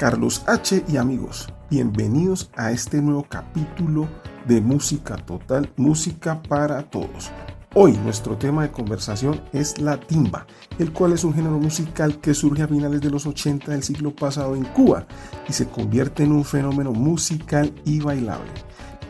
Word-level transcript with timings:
Carlos 0.00 0.42
H. 0.46 0.82
y 0.88 0.96
amigos, 0.96 1.52
bienvenidos 1.68 2.50
a 2.56 2.72
este 2.72 3.02
nuevo 3.02 3.26
capítulo 3.28 4.08
de 4.48 4.62
Música 4.62 5.14
Total, 5.18 5.70
Música 5.76 6.42
para 6.42 6.84
Todos. 6.84 7.30
Hoy 7.74 7.92
nuestro 7.98 8.38
tema 8.38 8.62
de 8.62 8.72
conversación 8.72 9.42
es 9.52 9.78
la 9.78 10.00
timba, 10.00 10.46
el 10.78 10.90
cual 10.94 11.12
es 11.12 11.22
un 11.22 11.34
género 11.34 11.58
musical 11.58 12.18
que 12.18 12.32
surge 12.32 12.62
a 12.62 12.68
finales 12.68 13.02
de 13.02 13.10
los 13.10 13.26
80 13.26 13.72
del 13.72 13.82
siglo 13.82 14.16
pasado 14.16 14.56
en 14.56 14.64
Cuba 14.64 15.06
y 15.46 15.52
se 15.52 15.68
convierte 15.68 16.22
en 16.22 16.32
un 16.32 16.46
fenómeno 16.46 16.92
musical 16.92 17.70
y 17.84 18.00
bailable. 18.00 18.52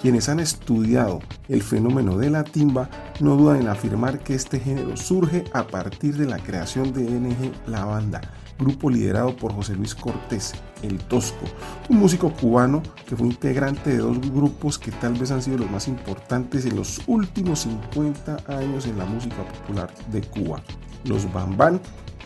Quienes 0.02 0.28
han 0.28 0.40
estudiado 0.40 1.20
el 1.48 1.62
fenómeno 1.62 2.16
de 2.16 2.30
la 2.30 2.42
timba 2.42 2.90
no 3.20 3.36
dudan 3.36 3.60
en 3.60 3.68
afirmar 3.68 4.18
que 4.18 4.34
este 4.34 4.58
género 4.58 4.96
surge 4.96 5.44
a 5.52 5.68
partir 5.68 6.16
de 6.16 6.26
la 6.26 6.40
creación 6.40 6.92
de 6.92 7.04
NG 7.04 7.52
La 7.68 7.84
Banda, 7.84 8.22
grupo 8.58 8.90
liderado 8.90 9.36
por 9.36 9.52
José 9.52 9.74
Luis 9.74 9.94
Cortés, 9.94 10.54
el 10.82 10.98
Tosco, 10.98 11.46
un 11.88 11.98
músico 11.98 12.32
cubano 12.32 12.82
que 13.06 13.16
fue 13.16 13.26
integrante 13.26 13.90
de 13.90 13.98
dos 13.98 14.18
grupos 14.20 14.78
que 14.78 14.90
tal 14.92 15.14
vez 15.14 15.30
han 15.30 15.42
sido 15.42 15.58
los 15.58 15.70
más 15.70 15.88
importantes 15.88 16.64
en 16.66 16.76
los 16.76 17.00
últimos 17.06 17.60
50 17.60 18.38
años 18.48 18.86
en 18.86 18.98
la 18.98 19.04
música 19.04 19.42
popular 19.46 19.92
de 20.10 20.22
Cuba, 20.22 20.62
los 21.04 21.30
Bambán 21.32 21.80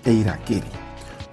e 0.05 0.13
Iraqueri. 0.13 0.69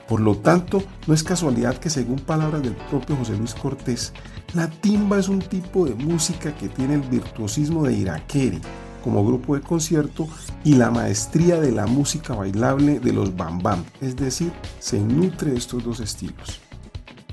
Por 0.08 0.20
lo 0.20 0.36
tanto, 0.36 0.84
no 1.08 1.14
es 1.14 1.24
casualidad 1.24 1.78
que 1.78 1.90
según 1.90 2.20
palabras 2.20 2.62
del 2.62 2.76
propio 2.76 3.16
José 3.16 3.38
Luis 3.38 3.54
Cortés, 3.54 4.12
la 4.54 4.70
timba 4.70 5.18
es 5.20 5.30
un 5.30 5.40
tipo 5.40 5.86
de 5.86 5.96
música 5.96 6.54
que 6.54 6.68
tiene 6.68 6.96
el 6.96 7.02
virtuosismo 7.02 7.84
de 7.84 7.94
Iraqueri, 7.94 8.60
como 9.02 9.26
grupo 9.26 9.56
de 9.56 9.62
concierto 9.62 10.28
y 10.64 10.76
la 10.76 10.92
maestría 10.92 11.60
de 11.60 11.72
la 11.72 11.88
música 11.88 12.36
bailable 12.36 13.00
de 13.00 13.14
los 13.14 13.36
Bam 13.36 13.60
Bam, 13.60 13.84
es 14.00 14.16
decir, 14.16 14.52
se 14.80 15.00
nutre 15.00 15.52
de 15.52 15.58
estos 15.58 15.84
dos 15.84 16.00
estilos. 16.00 16.60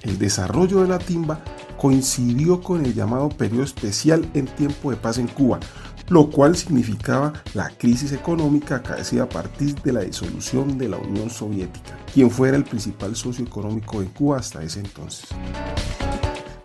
El 0.02 0.18
desarrollo 0.18 0.82
de 0.82 0.88
la 0.88 0.98
timba 0.98 1.42
coincidió 1.76 2.60
con 2.60 2.84
el 2.84 2.94
llamado 2.94 3.28
periodo 3.28 3.64
especial 3.64 4.28
en 4.34 4.46
tiempo 4.46 4.90
de 4.90 4.96
paz 4.96 5.18
en 5.18 5.28
Cuba, 5.28 5.60
lo 6.08 6.30
cual 6.30 6.56
significaba 6.56 7.32
la 7.54 7.70
crisis 7.70 8.12
económica 8.12 8.76
acaecida 8.76 9.24
a 9.24 9.28
partir 9.28 9.74
de 9.82 9.92
la 9.92 10.00
disolución 10.00 10.78
de 10.78 10.88
la 10.88 10.96
Unión 10.96 11.30
Soviética, 11.30 11.98
quien 12.12 12.30
fuera 12.30 12.56
el 12.56 12.64
principal 12.64 13.14
socio 13.16 13.44
económico 13.44 14.00
de 14.00 14.06
Cuba 14.06 14.38
hasta 14.38 14.62
ese 14.62 14.80
entonces. 14.80 15.28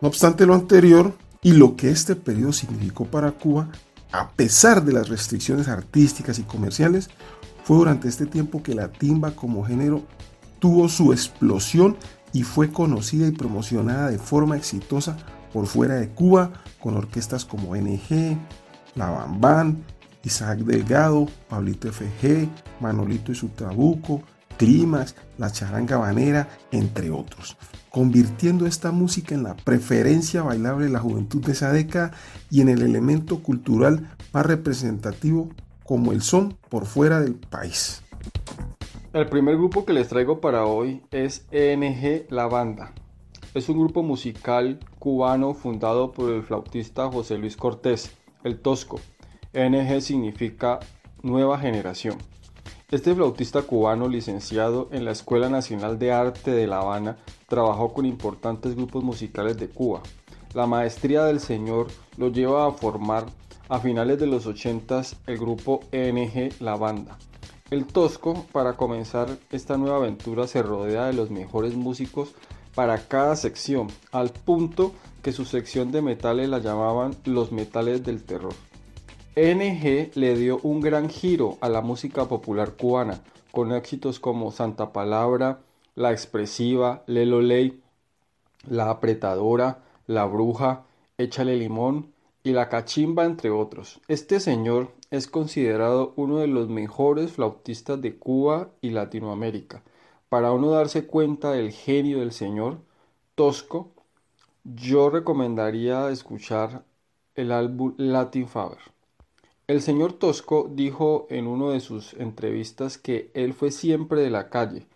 No 0.01 0.07
obstante 0.07 0.45
lo 0.45 0.53
anterior 0.53 1.13
y 1.41 1.53
lo 1.53 1.75
que 1.75 1.91
este 1.91 2.15
periodo 2.15 2.53
significó 2.53 3.05
para 3.05 3.31
Cuba, 3.31 3.69
a 4.11 4.29
pesar 4.29 4.83
de 4.83 4.93
las 4.93 5.09
restricciones 5.09 5.67
artísticas 5.67 6.39
y 6.39 6.43
comerciales, 6.43 7.09
fue 7.63 7.77
durante 7.77 8.07
este 8.07 8.25
tiempo 8.25 8.61
que 8.61 8.75
la 8.75 8.89
timba 8.91 9.31
como 9.31 9.65
género 9.65 10.03
tuvo 10.59 10.87
su 10.87 11.11
explosión 11.11 11.97
y 12.33 12.43
fue 12.43 12.71
conocida 12.71 13.27
y 13.27 13.31
promocionada 13.31 14.09
de 14.09 14.17
forma 14.17 14.57
exitosa 14.57 15.17
por 15.53 15.67
fuera 15.67 15.95
de 15.95 16.09
Cuba 16.09 16.51
con 16.79 16.97
orquestas 16.97 17.45
como 17.45 17.75
NG, 17.75 18.37
La 18.95 19.09
Bambán, 19.09 19.83
Isaac 20.23 20.59
Delgado, 20.59 21.27
Pablito 21.47 21.91
FG, 21.91 22.49
Manolito 22.79 23.31
y 23.31 23.35
su 23.35 23.49
Trabuco, 23.49 24.23
Clímax, 24.57 25.15
La 25.37 25.51
Charanga 25.51 25.97
Banera, 25.97 26.49
entre 26.71 27.11
otros 27.11 27.55
convirtiendo 27.93 28.65
esta 28.65 28.91
música 28.91 29.35
en 29.35 29.43
la 29.43 29.55
preferencia 29.55 30.41
bailable 30.41 30.85
de 30.85 30.91
la 30.91 30.99
juventud 30.99 31.45
de 31.45 31.51
esa 31.51 31.71
década 31.71 32.09
y 32.49 32.61
en 32.61 32.69
el 32.69 32.81
elemento 32.81 33.43
cultural 33.43 34.09
más 34.33 34.47
representativo 34.47 35.51
como 35.83 36.11
el 36.11 36.23
son 36.23 36.57
por 36.69 36.87
fuera 36.87 37.21
del 37.21 37.35
país. 37.35 38.02
El 39.13 39.27
primer 39.27 39.57
grupo 39.57 39.85
que 39.85 39.93
les 39.93 40.07
traigo 40.07 40.41
para 40.41 40.65
hoy 40.65 41.03
es 41.11 41.45
ENG 41.51 42.25
La 42.31 42.47
Banda. 42.47 42.93
Es 43.53 43.69
un 43.69 43.77
grupo 43.77 44.01
musical 44.01 44.79
cubano 44.97 45.53
fundado 45.53 46.11
por 46.11 46.31
el 46.31 46.41
flautista 46.41 47.11
José 47.11 47.37
Luis 47.37 47.55
Cortés, 47.55 48.17
el 48.43 48.59
Tosco. 48.59 48.99
ENG 49.53 50.01
significa 50.01 50.79
nueva 51.21 51.59
generación. 51.59 52.17
Este 52.89 53.13
flautista 53.13 53.61
cubano 53.61 54.07
licenciado 54.07 54.89
en 54.91 55.05
la 55.05 55.11
Escuela 55.11 55.47
Nacional 55.47 55.99
de 55.99 56.11
Arte 56.11 56.49
de 56.49 56.65
La 56.65 56.79
Habana 56.79 57.17
trabajó 57.47 57.93
con 57.93 58.07
importantes 58.07 58.75
grupos 58.75 59.03
musicales 59.03 59.59
de 59.59 59.69
Cuba. 59.69 60.01
La 60.55 60.65
maestría 60.65 61.25
del 61.25 61.39
señor 61.39 61.85
lo 62.17 62.29
lleva 62.29 62.65
a 62.65 62.71
formar 62.71 63.27
a 63.69 63.77
finales 63.77 64.17
de 64.17 64.25
los 64.25 64.47
80 64.47 65.03
el 65.27 65.37
grupo 65.37 65.81
ENG 65.91 66.59
La 66.61 66.77
Banda. 66.77 67.19
El 67.73 67.87
Tosco, 67.87 68.45
para 68.51 68.73
comenzar 68.73 69.35
esta 69.51 69.77
nueva 69.79 69.97
aventura, 69.97 70.45
se 70.45 70.61
rodea 70.61 71.07
de 71.07 71.13
los 71.13 71.31
mejores 71.31 71.73
músicos 71.73 72.35
para 72.75 73.07
cada 73.07 73.35
sección, 73.35 73.87
al 74.11 74.29
punto 74.29 74.93
que 75.23 75.31
su 75.31 75.43
sección 75.43 75.91
de 75.91 76.03
metales 76.03 76.49
la 76.49 76.59
llamaban 76.59 77.15
los 77.25 77.51
metales 77.51 78.03
del 78.03 78.23
terror. 78.25 78.53
NG 79.35 80.11
le 80.13 80.37
dio 80.37 80.59
un 80.61 80.81
gran 80.81 81.09
giro 81.09 81.57
a 81.61 81.69
la 81.69 81.81
música 81.81 82.27
popular 82.27 82.73
cubana, 82.73 83.23
con 83.51 83.71
éxitos 83.71 84.19
como 84.19 84.51
Santa 84.51 84.93
Palabra, 84.93 85.61
La 85.95 86.11
Expresiva, 86.11 87.01
Lelo 87.07 87.41
Ley, 87.41 87.81
La 88.69 88.91
Apretadora, 88.91 89.79
La 90.05 90.25
Bruja, 90.25 90.83
Échale 91.17 91.55
Limón 91.55 92.13
y 92.43 92.51
La 92.51 92.69
Cachimba, 92.69 93.25
entre 93.25 93.49
otros. 93.49 93.99
Este 94.07 94.39
señor 94.39 94.91
es 95.13 95.27
considerado 95.27 96.11
uno 96.15 96.39
de 96.39 96.47
los 96.47 96.69
mejores 96.69 97.33
flautistas 97.33 98.01
de 98.01 98.15
Cuba 98.17 98.71
y 98.81 98.89
Latinoamérica. 98.89 99.83
Para 100.27 100.51
uno 100.51 100.71
darse 100.71 101.05
cuenta 101.05 101.51
del 101.51 101.71
genio 101.71 102.21
del 102.21 102.31
señor 102.31 102.79
Tosco, 103.35 103.91
yo 104.63 105.11
recomendaría 105.11 106.09
escuchar 106.09 106.83
el 107.35 107.51
álbum 107.51 107.93
Latin 107.97 108.47
Faber. 108.47 108.79
El 109.67 109.83
señor 109.83 110.13
Tosco 110.13 110.67
dijo 110.73 111.27
en 111.29 111.45
una 111.45 111.73
de 111.73 111.79
sus 111.79 112.15
entrevistas 112.15 112.97
que 112.97 113.29
él 113.35 113.53
fue 113.53 113.69
siempre 113.69 114.19
de 114.21 114.31
la 114.31 114.49
calle. 114.49 114.87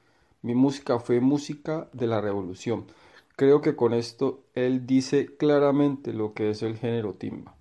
Mi 0.42 0.56
música 0.56 0.98
fue 0.98 1.20
música 1.20 1.90
de 1.94 2.08
la 2.08 2.22
revolución. 2.22 2.88
Creo 3.36 3.62
que 3.62 3.76
con 3.76 3.94
esto 3.94 4.40
él 4.56 4.88
dice 4.88 5.38
claramente 5.38 6.12
lo 6.12 6.34
que 6.34 6.50
es 6.50 6.64
el 6.64 6.76
género 6.76 7.14
timba. 7.14 7.56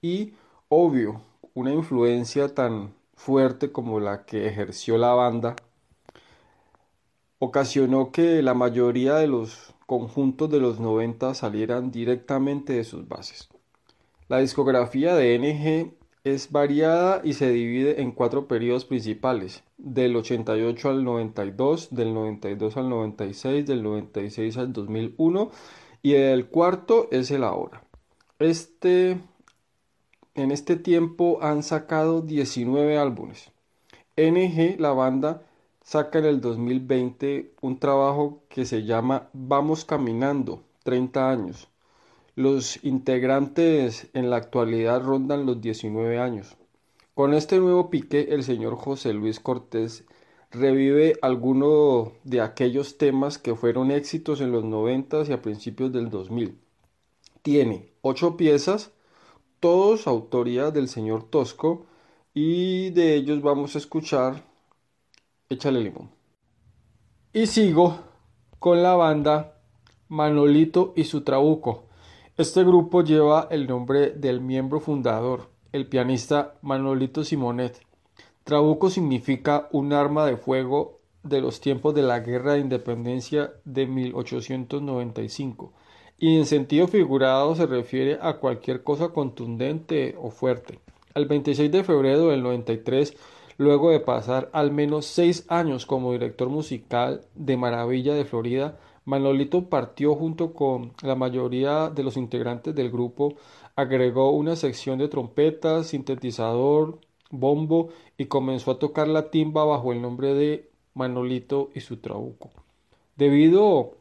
Y 0.00 0.34
obvio, 0.68 1.20
una 1.54 1.72
influencia 1.72 2.54
tan 2.54 2.94
fuerte 3.14 3.72
como 3.72 4.00
la 4.00 4.24
que 4.24 4.46
ejerció 4.46 4.98
la 4.98 5.12
banda 5.14 5.56
ocasionó 7.38 8.12
que 8.12 8.40
la 8.40 8.54
mayoría 8.54 9.16
de 9.16 9.26
los 9.26 9.74
conjuntos 9.86 10.48
de 10.50 10.60
los 10.60 10.78
90 10.78 11.34
salieran 11.34 11.90
directamente 11.90 12.74
de 12.74 12.84
sus 12.84 13.08
bases. 13.08 13.48
La 14.28 14.38
discografía 14.38 15.14
de 15.14 15.38
NG 15.38 15.94
es 16.24 16.52
variada 16.52 17.20
y 17.24 17.32
se 17.32 17.50
divide 17.50 18.00
en 18.00 18.12
cuatro 18.12 18.46
periodos 18.46 18.84
principales, 18.84 19.64
del 19.76 20.14
88 20.14 20.88
al 20.88 21.04
92, 21.04 21.88
del 21.90 22.14
92 22.14 22.76
al 22.76 22.88
96, 22.88 23.66
del 23.66 23.82
96 23.82 24.56
al 24.56 24.72
2001 24.72 25.50
y 26.00 26.14
el 26.14 26.46
cuarto 26.46 27.08
es 27.10 27.30
el 27.32 27.42
ahora. 27.42 27.82
Este, 28.38 29.20
en 30.34 30.50
este 30.50 30.76
tiempo 30.76 31.38
han 31.42 31.62
sacado 31.62 32.22
19 32.22 32.98
álbumes. 32.98 33.50
NG, 34.16 34.78
la 34.78 34.92
banda, 34.92 35.42
saca 35.82 36.18
en 36.18 36.26
el 36.26 36.40
2020 36.40 37.54
un 37.60 37.78
trabajo 37.78 38.42
que 38.48 38.64
se 38.64 38.84
llama 38.84 39.28
Vamos 39.32 39.84
Caminando, 39.84 40.62
30 40.84 41.30
años 41.30 41.68
los 42.34 42.82
integrantes 42.82 44.08
en 44.14 44.30
la 44.30 44.36
actualidad 44.36 45.02
rondan 45.02 45.44
los 45.44 45.60
19 45.60 46.18
años. 46.18 46.56
Con 47.14 47.34
este 47.34 47.58
nuevo 47.58 47.90
pique, 47.90 48.28
el 48.30 48.42
señor 48.42 48.76
José 48.76 49.12
Luis 49.12 49.38
Cortés 49.38 50.04
revive 50.50 51.18
algunos 51.20 52.12
de 52.24 52.40
aquellos 52.40 52.96
temas 52.96 53.36
que 53.36 53.54
fueron 53.54 53.90
éxitos 53.90 54.40
en 54.40 54.50
los 54.50 54.64
90 54.64 55.24
y 55.28 55.32
a 55.32 55.42
principios 55.42 55.92
del 55.92 56.08
2000. 56.08 56.56
Tiene 57.42 57.92
ocho 58.00 58.38
piezas, 58.38 58.92
todos 59.62 60.08
autoría 60.08 60.72
del 60.72 60.88
señor 60.88 61.30
Tosco, 61.30 61.86
y 62.34 62.90
de 62.90 63.14
ellos 63.14 63.40
vamos 63.40 63.76
a 63.76 63.78
escuchar 63.78 64.42
Échale 65.48 65.80
limón. 65.80 66.10
Y 67.32 67.46
sigo 67.46 68.00
con 68.58 68.82
la 68.82 68.96
banda 68.96 69.60
Manolito 70.08 70.92
y 70.96 71.04
su 71.04 71.20
Trabuco 71.20 71.84
este 72.38 72.64
grupo 72.64 73.04
lleva 73.04 73.46
el 73.50 73.68
nombre 73.68 74.10
del 74.10 74.40
miembro 74.40 74.80
fundador, 74.80 75.50
el 75.70 75.86
pianista 75.86 76.54
Manolito 76.62 77.24
Simonet. 77.24 77.78
Trabuco 78.42 78.88
significa 78.90 79.68
un 79.70 79.92
arma 79.92 80.24
de 80.26 80.38
fuego 80.38 81.02
de 81.22 81.42
los 81.42 81.60
tiempos 81.60 81.94
de 81.94 82.00
la 82.00 82.20
Guerra 82.20 82.54
de 82.54 82.60
Independencia 82.60 83.52
de 83.64 83.86
1895 83.86 85.74
y 86.22 86.36
en 86.36 86.46
sentido 86.46 86.86
figurado 86.86 87.56
se 87.56 87.66
refiere 87.66 88.16
a 88.22 88.34
cualquier 88.34 88.84
cosa 88.84 89.08
contundente 89.08 90.14
o 90.22 90.30
fuerte. 90.30 90.78
El 91.16 91.26
26 91.26 91.72
de 91.72 91.82
febrero 91.82 92.28
del 92.28 92.44
93, 92.44 93.16
luego 93.58 93.90
de 93.90 93.98
pasar 93.98 94.48
al 94.52 94.70
menos 94.70 95.04
seis 95.04 95.44
años 95.48 95.84
como 95.84 96.12
director 96.12 96.48
musical 96.48 97.22
de 97.34 97.56
Maravilla 97.56 98.14
de 98.14 98.24
Florida, 98.24 98.78
Manolito 99.04 99.68
partió 99.68 100.14
junto 100.14 100.54
con 100.54 100.92
la 101.02 101.16
mayoría 101.16 101.90
de 101.90 102.04
los 102.04 102.16
integrantes 102.16 102.72
del 102.72 102.92
grupo, 102.92 103.34
agregó 103.74 104.30
una 104.30 104.54
sección 104.54 105.00
de 105.00 105.08
trompetas, 105.08 105.88
sintetizador, 105.88 107.00
bombo 107.30 107.88
y 108.16 108.26
comenzó 108.26 108.70
a 108.70 108.78
tocar 108.78 109.08
la 109.08 109.32
timba 109.32 109.64
bajo 109.64 109.92
el 109.92 110.00
nombre 110.00 110.34
de 110.34 110.70
Manolito 110.94 111.70
y 111.74 111.80
su 111.80 111.96
trabuco. 111.96 112.50
Debido 113.16 113.96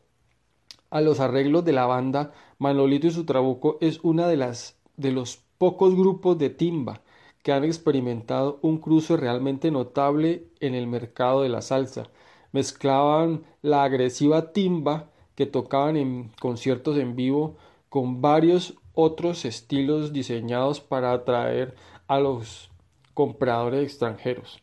a 0.91 1.01
los 1.01 1.19
arreglos 1.19 1.65
de 1.65 1.73
la 1.73 1.87
banda, 1.87 2.31
Manolito 2.59 3.07
y 3.07 3.11
su 3.11 3.25
trabuco 3.25 3.77
es 3.81 3.99
una 4.03 4.27
de 4.27 4.37
las 4.37 4.77
de 4.97 5.11
los 5.11 5.39
pocos 5.57 5.95
grupos 5.95 6.37
de 6.37 6.49
timba 6.49 7.01
que 7.41 7.51
han 7.51 7.63
experimentado 7.63 8.59
un 8.61 8.77
cruce 8.77 9.17
realmente 9.17 9.71
notable 9.71 10.45
en 10.59 10.75
el 10.75 10.85
mercado 10.85 11.41
de 11.41 11.49
la 11.49 11.61
salsa. 11.61 12.03
Mezclaban 12.51 13.43
la 13.61 13.83
agresiva 13.83 14.51
timba 14.53 15.09
que 15.35 15.47
tocaban 15.47 15.97
en 15.97 16.31
conciertos 16.39 16.97
en 16.97 17.15
vivo 17.15 17.55
con 17.89 18.21
varios 18.21 18.75
otros 18.93 19.45
estilos 19.45 20.13
diseñados 20.13 20.81
para 20.81 21.13
atraer 21.13 21.75
a 22.07 22.19
los 22.19 22.69
compradores 23.13 23.83
extranjeros. 23.83 24.61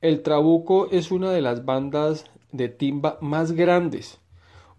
El 0.00 0.22
Trabuco 0.22 0.88
es 0.90 1.10
una 1.10 1.30
de 1.30 1.40
las 1.40 1.64
bandas 1.64 2.30
de 2.52 2.68
timba 2.68 3.18
más 3.20 3.52
grandes. 3.52 4.20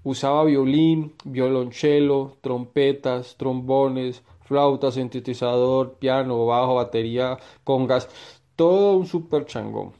Usaba 0.03 0.44
violín, 0.45 1.13
violonchelo, 1.25 2.38
trompetas, 2.42 3.36
trombones, 3.38 4.24
flauta, 4.42 4.92
sintetizador, 4.92 5.94
piano, 5.94 6.45
bajo, 6.45 6.75
batería, 6.75 7.38
congas, 7.63 8.09
todo 8.56 8.98
un 8.98 9.06
super 9.06 9.45
changón. 9.45 9.94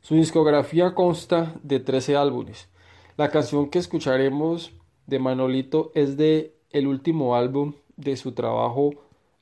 Su 0.00 0.14
discografía 0.14 0.94
consta 0.94 1.54
de 1.62 1.80
13 1.80 2.16
álbumes. 2.16 2.68
La 3.16 3.30
canción 3.30 3.68
que 3.68 3.78
escucharemos 3.78 4.72
de 5.06 5.18
Manolito 5.18 5.92
es 5.94 6.16
de 6.16 6.56
el 6.70 6.86
último 6.86 7.36
álbum 7.36 7.74
de 7.96 8.16
su 8.16 8.32
trabajo 8.32 8.90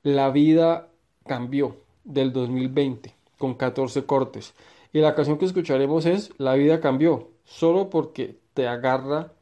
La 0.03 0.31
vida 0.31 0.89
cambió 1.25 1.77
del 2.05 2.33
2020 2.33 3.15
con 3.39 3.55
14 3.55 4.05
cortes. 4.05 4.55
Y 4.93 4.99
la 4.99 5.15
canción 5.15 5.39
que 5.39 5.45
escucharemos 5.45 6.05
es 6.05 6.33
La 6.37 6.55
vida 6.55 6.81
cambió, 6.81 7.29
solo 7.45 7.91
porque 7.91 8.39
te 8.55 8.67
agarra 8.67 9.33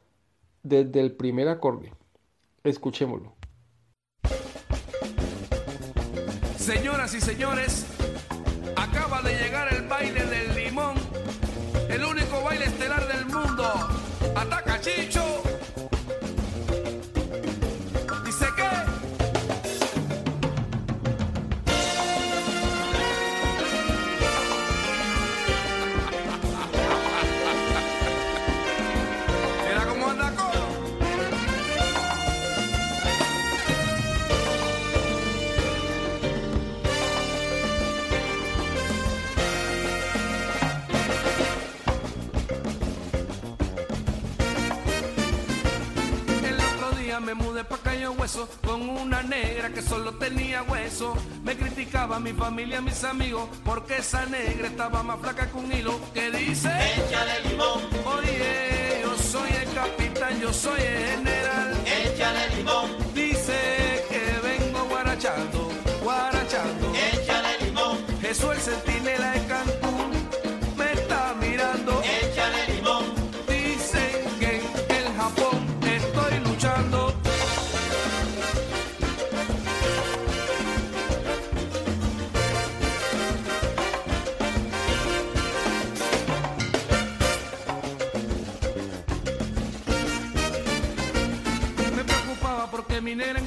desde 0.69 1.01
el 1.01 1.11
primer 1.13 1.49
acorde. 1.49 1.91
Escuchémoslo. 2.63 3.33
Señoras 6.57 7.15
y 7.15 7.21
señores, 7.21 7.85
acaba 8.75 9.21
de 9.23 9.33
llegar 9.33 9.73
el 9.73 9.87
baile 9.87 10.23
del 10.25 10.55
limón, 10.55 10.95
el 11.89 12.05
único 12.05 12.43
baile 12.43 12.65
estelar 12.65 13.07
del 13.07 13.25
mundo. 13.25 13.63
Ataca 14.35 14.79
Chicho. 14.79 15.48
Hueso 47.89 48.47
con 48.63 48.87
una 48.87 49.23
negra 49.23 49.69
que 49.69 49.81
solo 49.81 50.13
tenía 50.13 50.61
hueso. 50.61 51.15
Me 51.43 51.57
criticaba 51.57 52.19
mi 52.19 52.33
familia, 52.33 52.81
mis 52.81 53.03
amigos, 53.03 53.49
porque 53.65 53.97
esa 53.97 54.27
negra 54.27 54.67
estaba 54.67 55.01
más 55.01 55.19
flaca 55.19 55.49
que 55.49 55.57
un 55.57 55.71
hilo. 55.71 55.99
Que 56.13 56.29
dice, 56.29 56.69
échale 56.69 57.49
limón. 57.49 57.81
Oye, 58.05 59.01
yo 59.01 59.17
soy 59.17 59.49
el 59.49 59.73
capitán, 59.73 60.39
yo 60.39 60.53
soy 60.53 60.79
el 60.81 61.05
general. 61.07 61.77
Échale 61.85 62.55
limón. 62.55 63.08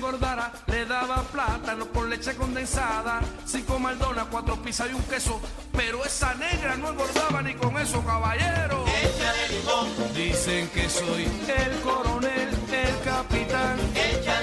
Engordara, 0.02 0.50
le 0.66 0.84
daba 0.84 1.22
plátano 1.22 1.86
con 1.86 2.10
leche 2.10 2.34
condensada, 2.34 3.20
cinco 3.46 3.78
maldonas, 3.78 4.26
cuatro 4.32 4.60
pizzas 4.60 4.90
y 4.90 4.94
un 4.94 5.02
queso, 5.04 5.40
pero 5.72 6.04
esa 6.04 6.34
negra 6.34 6.76
no 6.76 6.90
engordaba 6.90 7.40
ni 7.40 7.54
con 7.54 7.78
eso, 7.78 8.04
caballero. 8.04 8.84
Échale 8.84 9.48
limón. 9.48 10.12
Dicen 10.12 10.68
que 10.70 10.90
soy 10.90 11.22
el 11.22 11.80
coronel, 11.82 12.48
el 12.72 13.00
capitán. 13.04 13.78
Échale 13.94 14.41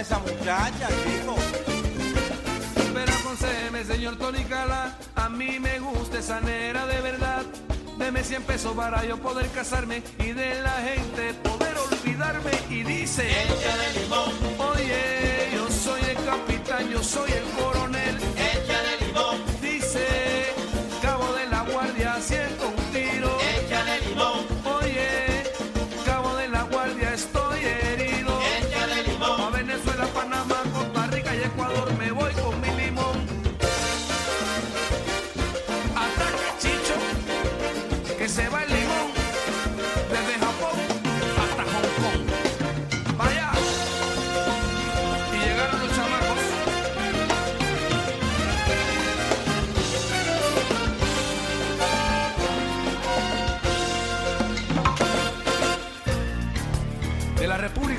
esa 0.00 0.18
muchacha, 0.18 0.88
chico. 0.88 1.36
Pero 2.94 3.12
aconsejeme, 3.12 3.84
señor 3.84 4.16
Tony 4.16 4.44
Cala, 4.44 4.96
a 5.14 5.28
mí 5.28 5.58
me 5.60 5.78
gusta 5.78 6.18
esa 6.18 6.40
nera 6.40 6.86
de 6.86 7.00
verdad. 7.00 7.42
Deme 7.98 8.24
100 8.24 8.42
pesos 8.44 8.74
para 8.74 9.04
yo 9.04 9.18
poder 9.18 9.46
casarme 9.50 10.02
y 10.18 10.32
de 10.32 10.62
la 10.62 10.72
gente 10.72 11.34
poder 11.34 11.74
olvidarme. 11.76 12.50
Y 12.70 12.82
dice, 12.82 13.28
échale 13.28 14.00
limón. 14.00 14.32
Oye, 14.72 15.50
yo 15.54 15.70
soy 15.70 16.00
el 16.00 16.24
capitán, 16.24 16.88
yo 16.88 17.02
soy 17.02 17.30
el 17.32 17.44
coronel. 17.62 18.29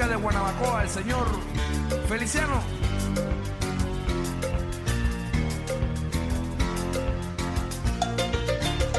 De 0.07 0.15
Guanabacoa, 0.15 0.81
el 0.81 0.89
señor 0.89 1.27
Feliciano. 2.09 2.63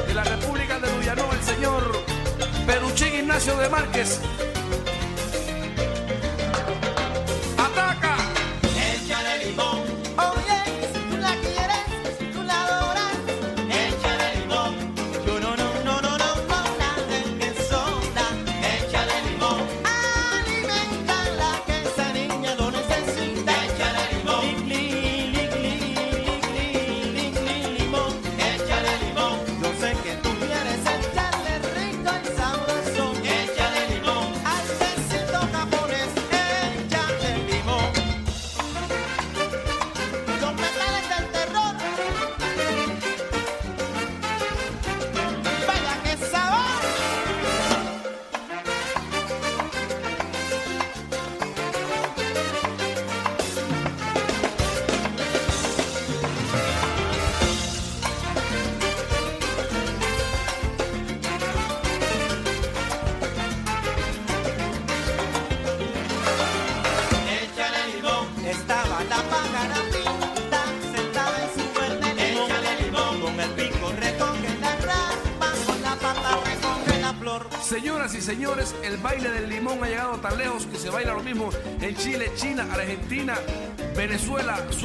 de 0.07 0.15
la 0.15 0.23
República 0.23 0.79
de 0.79 0.97
Luyanó, 0.97 1.25
el 1.33 1.43
señor 1.43 1.83
Peruchín 2.67 3.15
Ignacio 3.15 3.57
de 3.57 3.69
Márquez. 3.69 4.21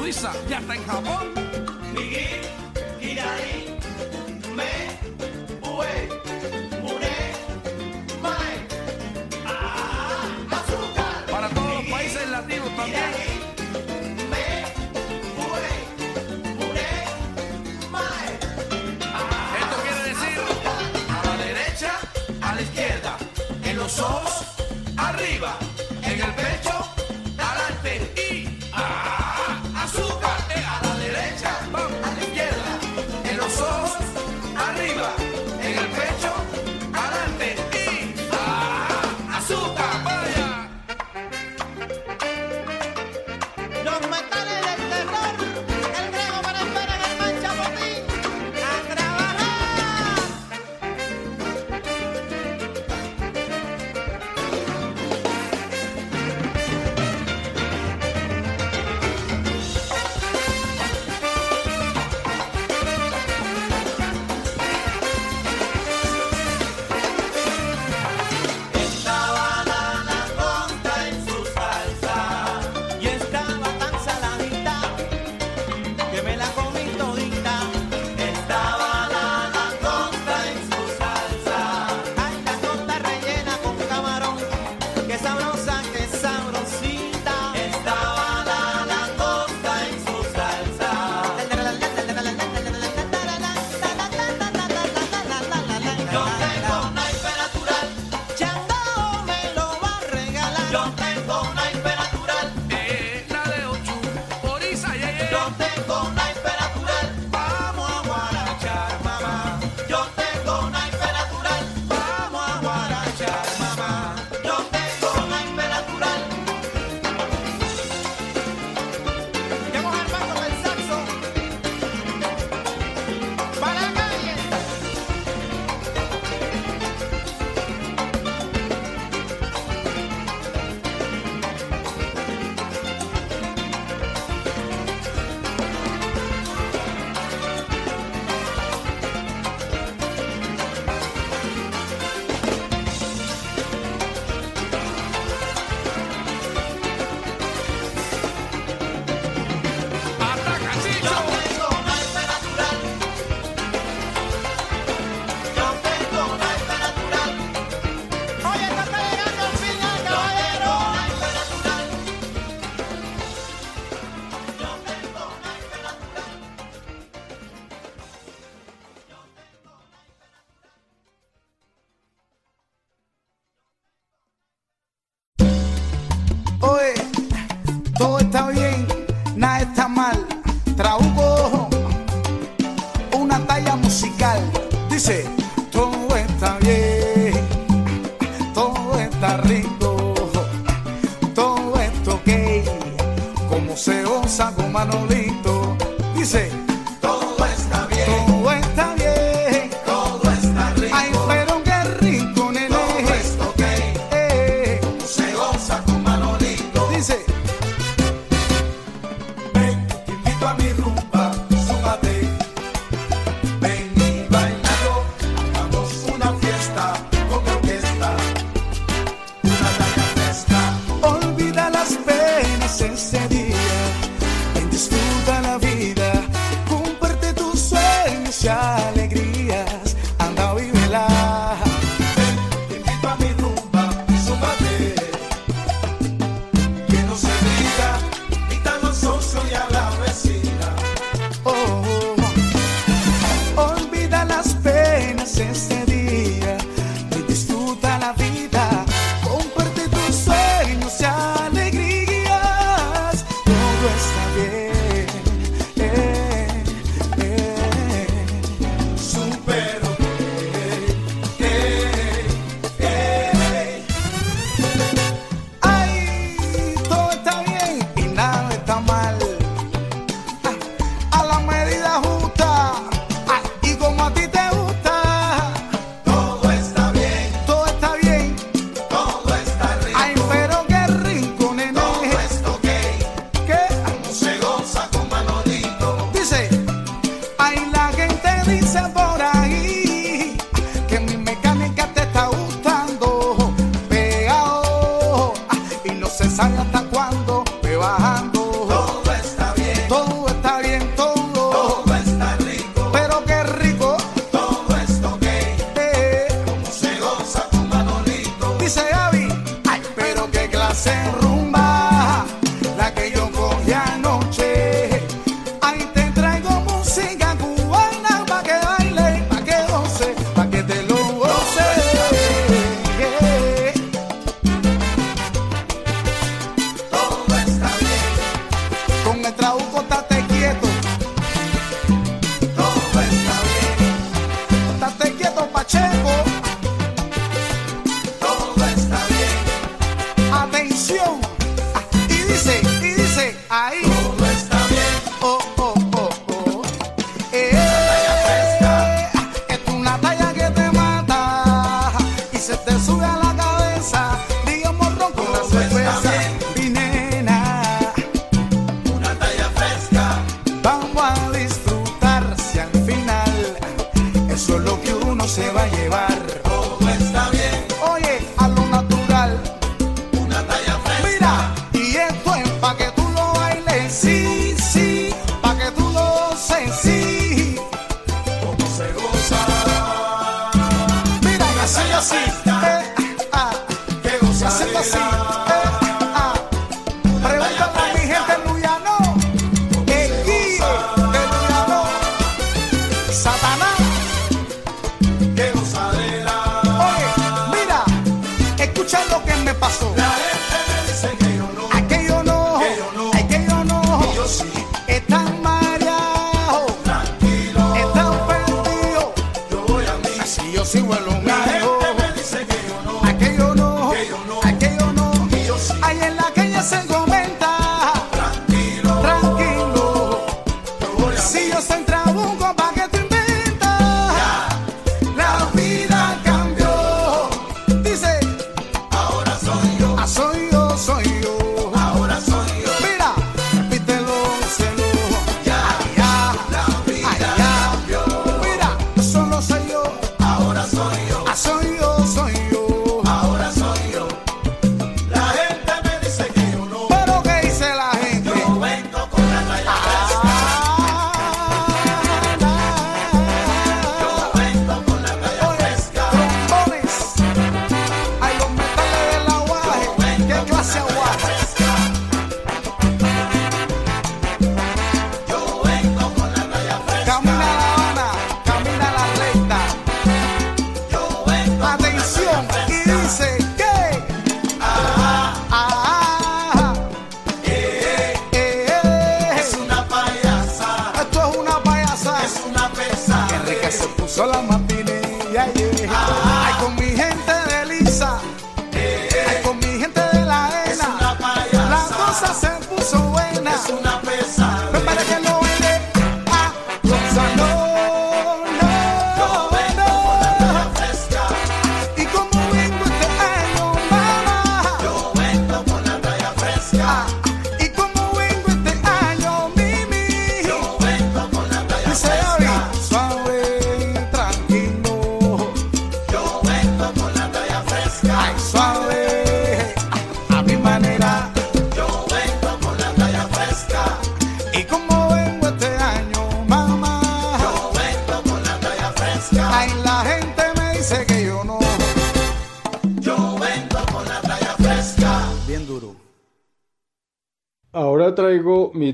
Suiza 0.08 0.32
y 0.48 0.52
hasta 0.54 0.74
en 0.74 0.84
Japón. 0.86 1.17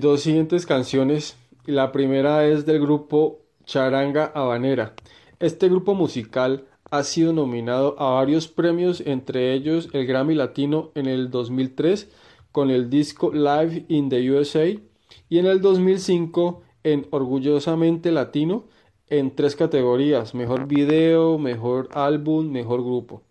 dos 0.04 0.20
siguientes 0.20 0.66
canciones. 0.66 1.38
La 1.64 1.90
primera 1.90 2.46
es 2.46 2.66
del 2.66 2.78
grupo 2.78 3.40
Charanga 3.64 4.26
Habanera. 4.26 4.94
Este 5.40 5.70
grupo 5.70 5.94
musical 5.94 6.66
ha 6.90 7.02
sido 7.04 7.32
nominado 7.32 7.98
a 7.98 8.10
varios 8.10 8.46
premios, 8.46 9.02
entre 9.06 9.54
ellos 9.54 9.88
el 9.94 10.06
Grammy 10.06 10.34
Latino 10.34 10.90
en 10.94 11.06
el 11.06 11.30
2003 11.30 12.10
con 12.52 12.70
el 12.70 12.90
disco 12.90 13.32
Live 13.32 13.86
in 13.88 14.10
the 14.10 14.30
USA 14.30 14.66
y 14.66 15.38
en 15.38 15.46
el 15.46 15.62
2005 15.62 16.60
en 16.82 17.06
Orgullosamente 17.10 18.12
Latino 18.12 18.64
en 19.08 19.34
tres 19.34 19.56
categorías, 19.56 20.34
mejor 20.34 20.66
video, 20.66 21.38
mejor 21.38 21.88
álbum, 21.94 22.50
mejor 22.50 22.82
grupo. 22.82 23.22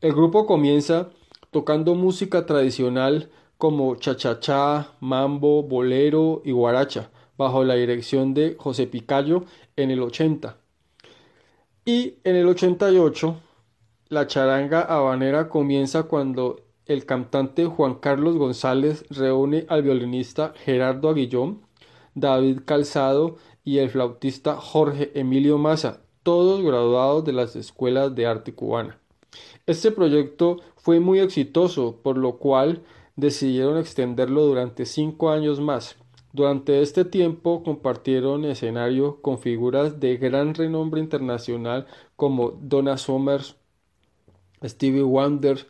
El 0.00 0.12
grupo 0.12 0.46
comienza 0.46 1.10
tocando 1.50 1.96
música 1.96 2.46
tradicional 2.46 3.30
como 3.60 3.96
chachachá, 3.96 4.94
mambo, 5.00 5.62
bolero 5.62 6.40
y 6.46 6.52
guaracha, 6.52 7.10
bajo 7.36 7.62
la 7.62 7.74
dirección 7.74 8.32
de 8.32 8.56
José 8.58 8.86
Picayo 8.86 9.44
en 9.76 9.90
el 9.90 10.00
80. 10.02 10.56
Y 11.84 12.14
en 12.24 12.36
el 12.36 12.48
88, 12.48 13.36
la 14.08 14.26
charanga 14.26 14.80
habanera 14.80 15.50
comienza 15.50 16.04
cuando 16.04 16.62
el 16.86 17.04
cantante 17.04 17.66
Juan 17.66 17.96
Carlos 17.96 18.38
González 18.38 19.04
reúne 19.10 19.66
al 19.68 19.82
violinista 19.82 20.54
Gerardo 20.64 21.10
Aguillón, 21.10 21.60
David 22.14 22.60
Calzado 22.64 23.36
y 23.62 23.76
el 23.76 23.90
flautista 23.90 24.56
Jorge 24.56 25.10
Emilio 25.14 25.58
Maza, 25.58 26.00
todos 26.22 26.62
graduados 26.62 27.26
de 27.26 27.34
las 27.34 27.56
escuelas 27.56 28.14
de 28.14 28.26
arte 28.26 28.54
cubana. 28.54 28.98
Este 29.66 29.90
proyecto 29.90 30.56
fue 30.76 30.98
muy 30.98 31.18
exitoso, 31.18 32.00
por 32.02 32.16
lo 32.16 32.38
cual 32.38 32.82
decidieron 33.20 33.78
extenderlo 33.78 34.46
durante 34.46 34.86
cinco 34.86 35.30
años 35.30 35.60
más. 35.60 35.96
Durante 36.32 36.80
este 36.80 37.04
tiempo 37.04 37.62
compartieron 37.62 38.44
escenario 38.44 39.20
con 39.20 39.38
figuras 39.38 40.00
de 40.00 40.16
gran 40.16 40.54
renombre 40.54 41.00
internacional 41.00 41.86
como 42.16 42.50
Donna 42.50 42.96
Summers, 42.96 43.56
Stevie 44.64 45.02
Wonder, 45.02 45.66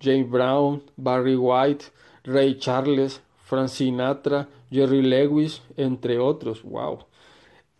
James 0.00 0.30
Brown, 0.30 0.82
Barry 0.96 1.36
White, 1.36 1.86
Ray 2.24 2.58
Charles, 2.58 3.22
Frank 3.44 3.68
Sinatra, 3.68 4.48
Jerry 4.70 5.02
Lewis, 5.02 5.62
entre 5.76 6.18
otros. 6.18 6.62
¡Wow! 6.62 7.06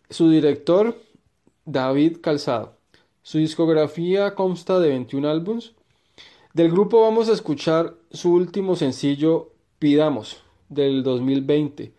Su 0.09 0.29
director, 0.29 0.97
David 1.65 2.17
Calzado. 2.21 2.77
Su 3.21 3.37
discografía 3.37 4.35
consta 4.35 4.79
de 4.79 4.89
21 4.89 5.29
álbumes. 5.29 5.73
Del 6.53 6.71
grupo 6.71 7.01
vamos 7.01 7.29
a 7.29 7.33
escuchar 7.33 7.95
su 8.13 8.31
último 8.31 8.75
sencillo 8.75 9.49
Pidamos 9.79 10.43
del 10.69 11.01
2020. 11.01 11.93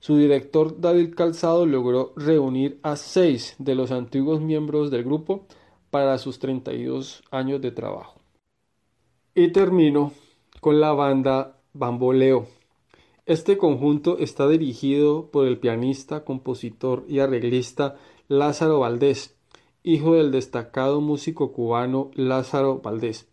Su 0.00 0.16
director 0.16 0.80
David 0.80 1.14
Calzado 1.14 1.66
logró 1.66 2.14
reunir 2.16 2.80
a 2.82 2.96
seis 2.96 3.54
de 3.58 3.74
los 3.74 3.90
antiguos 3.90 4.40
miembros 4.40 4.90
del 4.90 5.04
grupo 5.04 5.46
para 5.90 6.16
sus 6.16 6.38
32 6.38 7.22
años 7.30 7.60
de 7.60 7.70
trabajo. 7.70 8.18
Y 9.34 9.52
termino 9.52 10.12
con 10.60 10.80
la 10.80 10.92
banda 10.92 11.60
Bamboleo. 11.74 12.46
Este 13.26 13.58
conjunto 13.58 14.16
está 14.18 14.48
dirigido 14.48 15.30
por 15.30 15.46
el 15.46 15.58
pianista, 15.58 16.24
compositor 16.24 17.04
y 17.08 17.18
arreglista 17.18 17.96
Lázaro 18.26 18.80
Valdés, 18.80 19.36
hijo 19.82 20.14
del 20.14 20.30
destacado 20.30 21.02
músico 21.02 21.52
cubano 21.52 22.10
Lázaro 22.14 22.80
Valdés. 22.80 23.28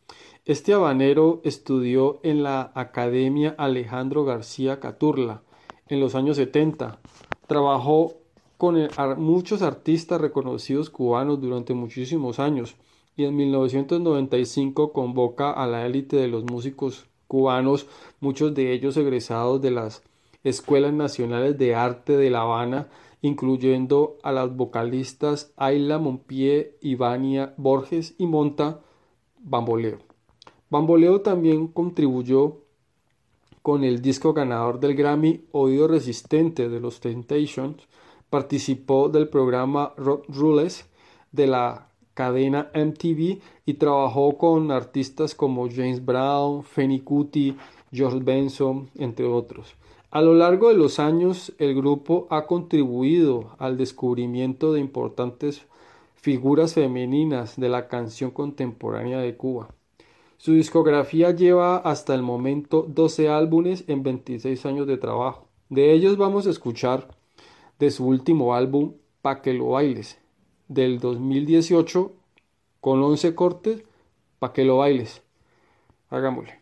Este 0.45 0.73
habanero 0.73 1.41
estudió 1.43 2.19
en 2.21 2.43
la 2.43 2.71
Academia 2.75 3.55
Alejandro 3.57 4.25
García 4.25 4.79
Caturla 4.79 5.41
en 5.87 5.99
los 5.99 6.13
años 6.13 6.37
70. 6.37 6.99
Trabajó 7.47 8.13
con 8.59 8.77
muchos 9.17 9.63
artistas 9.63 10.21
reconocidos 10.21 10.91
cubanos 10.91 11.41
durante 11.41 11.73
muchísimos 11.73 12.37
años 12.37 12.75
y 13.17 13.23
en 13.23 13.35
1995 13.35 14.93
convoca 14.93 15.49
a 15.49 15.65
la 15.65 15.83
élite 15.87 16.15
de 16.17 16.27
los 16.27 16.43
músicos 16.43 17.07
cubanos, 17.27 17.87
muchos 18.19 18.53
de 18.53 18.71
ellos 18.71 18.97
egresados 18.97 19.63
de 19.63 19.71
las 19.71 20.03
Escuelas 20.43 20.93
Nacionales 20.93 21.57
de 21.57 21.73
Arte 21.73 22.17
de 22.17 22.29
La 22.29 22.41
Habana, 22.41 22.87
incluyendo 23.23 24.17
a 24.21 24.31
las 24.31 24.55
vocalistas 24.55 25.51
Ayla 25.57 25.97
Mompié, 25.97 26.77
Ivania 26.81 27.55
Borges 27.57 28.13
y 28.19 28.27
Monta 28.27 28.81
Bamboleo. 29.39 30.04
Bamboleo 30.75 31.21
también 31.21 31.69
contribuyó 31.69 32.57
con 33.61 33.85
el 33.85 34.01
disco 34.01 34.33
ganador 34.33 34.81
del 34.81 34.93
Grammy 34.93 35.45
Oído 35.53 35.87
Resistente 35.87 36.67
de 36.67 36.81
los 36.81 36.99
Temptations, 36.99 37.87
participó 38.29 39.07
del 39.07 39.29
programa 39.29 39.93
Rock 39.95 40.25
Rules 40.27 40.85
de 41.31 41.47
la 41.47 41.87
cadena 42.13 42.71
MTV 42.75 43.39
y 43.65 43.73
trabajó 43.75 44.37
con 44.37 44.69
artistas 44.69 45.33
como 45.33 45.69
James 45.69 46.03
Brown, 46.03 46.65
Feni 46.65 46.99
Kuti, 46.99 47.55
George 47.93 48.19
Benson, 48.21 48.89
entre 48.95 49.27
otros. 49.27 49.75
A 50.11 50.21
lo 50.21 50.33
largo 50.33 50.67
de 50.67 50.75
los 50.75 50.99
años, 50.99 51.53
el 51.57 51.73
grupo 51.73 52.27
ha 52.29 52.47
contribuido 52.47 53.55
al 53.59 53.77
descubrimiento 53.77 54.73
de 54.73 54.81
importantes 54.81 55.65
figuras 56.15 56.73
femeninas 56.73 57.55
de 57.55 57.69
la 57.69 57.87
canción 57.87 58.31
contemporánea 58.31 59.19
de 59.19 59.37
Cuba. 59.37 59.69
Su 60.37 60.53
discografía 60.53 61.31
lleva 61.31 61.77
hasta 61.77 62.13
el 62.13 62.21
momento 62.21 62.85
12 62.87 63.29
álbumes 63.29 63.85
en 63.87 64.03
26 64.03 64.65
años 64.65 64.87
de 64.87 64.97
trabajo. 64.97 65.47
De 65.69 65.93
ellos 65.93 66.17
vamos 66.17 66.45
a 66.45 66.49
escuchar 66.49 67.07
de 67.79 67.91
su 67.91 68.05
último 68.05 68.53
álbum, 68.53 68.93
Pa' 69.21 69.41
que 69.41 69.53
lo 69.53 69.69
bailes, 69.69 70.19
del 70.67 70.99
2018, 70.99 72.13
con 72.79 73.01
11 73.01 73.33
cortes, 73.33 73.83
Pa' 74.37 74.53
que 74.53 74.65
lo 74.65 74.77
bailes. 74.77 75.23
Hagámosle. 76.09 76.61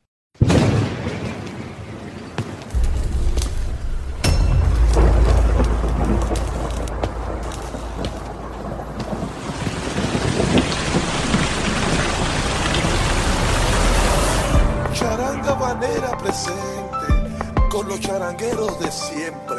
Presente 16.34 17.70
con 17.70 17.88
los 17.88 18.00
charangueros 18.00 18.80
de 18.80 18.92
siempre. 18.92 19.58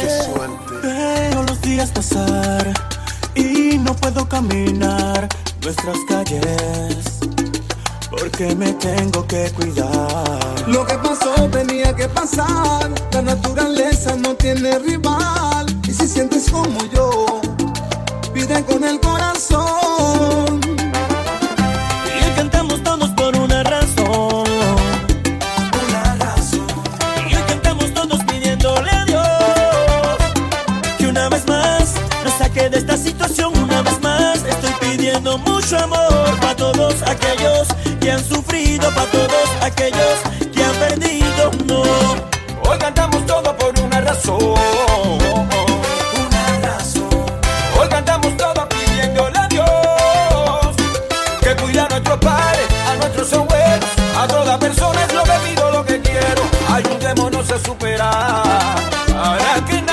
Qué 0.00 0.08
suerte. 0.24 0.74
Veo 0.82 1.42
los 1.44 1.60
días 1.60 1.90
pasar 1.92 2.72
y 3.36 3.78
no 3.78 3.94
puedo 3.94 4.28
caminar 4.28 5.28
nuestras 5.62 5.98
calles 6.08 7.20
porque 8.10 8.56
me 8.56 8.72
tengo 8.72 9.24
que 9.26 9.52
cuidar. 9.52 10.40
Lo 10.66 10.84
que 10.84 10.94
pasó 10.94 11.48
tenía 11.50 11.94
que 11.94 12.08
pasar. 12.08 12.90
La 13.12 13.22
naturaleza 13.22 14.16
no 14.16 14.34
tiene 14.34 14.80
rival. 14.80 15.66
Y 15.86 15.92
si 15.92 16.08
sientes 16.08 16.50
como 16.50 16.78
yo, 16.92 17.40
pide 18.32 18.64
con 18.64 18.82
el 18.82 18.98
corazón. 18.98 20.60
Saque 32.54 32.70
de 32.70 32.78
esta 32.78 32.96
situación. 32.96 33.52
Una 33.58 33.82
vez 33.82 34.00
más 34.00 34.44
estoy 34.44 34.72
pidiendo 34.80 35.38
mucho 35.38 35.78
amor 35.78 36.38
para 36.40 36.56
todos 36.56 37.02
aquellos 37.02 37.68
que 38.00 38.12
han 38.12 38.24
sufrido, 38.24 38.88
para 38.94 39.10
todos 39.10 39.48
aquellos 39.60 40.18
que 40.54 40.64
han 40.64 40.74
perdido. 40.74 41.50
No. 41.66 41.82
Hoy 42.68 42.78
cantamos 42.78 43.24
todo 43.26 43.56
por 43.56 43.78
una 43.80 44.00
razón. 44.00 44.54
Hoy 47.76 47.88
cantamos 47.88 48.36
todo 48.36 48.68
pidiéndole 48.68 49.38
a 49.38 49.48
Dios 49.48 50.76
que 51.40 51.56
cuida 51.56 51.86
a 51.86 51.88
nuestros 51.88 52.18
padres, 52.18 52.66
a 52.90 52.96
nuestros 52.96 53.32
abuelos, 53.32 53.90
a 54.16 54.26
toda 54.28 54.58
persona 54.58 55.04
es 55.04 55.12
lo 55.12 55.22
que 55.24 55.38
pido, 55.48 55.70
lo 55.70 55.84
que 55.84 56.00
quiero. 56.00 56.42
Ayudémonos 56.70 57.50
a 57.50 57.58
superar 57.58 58.74
para 59.08 59.64
que 59.66 59.83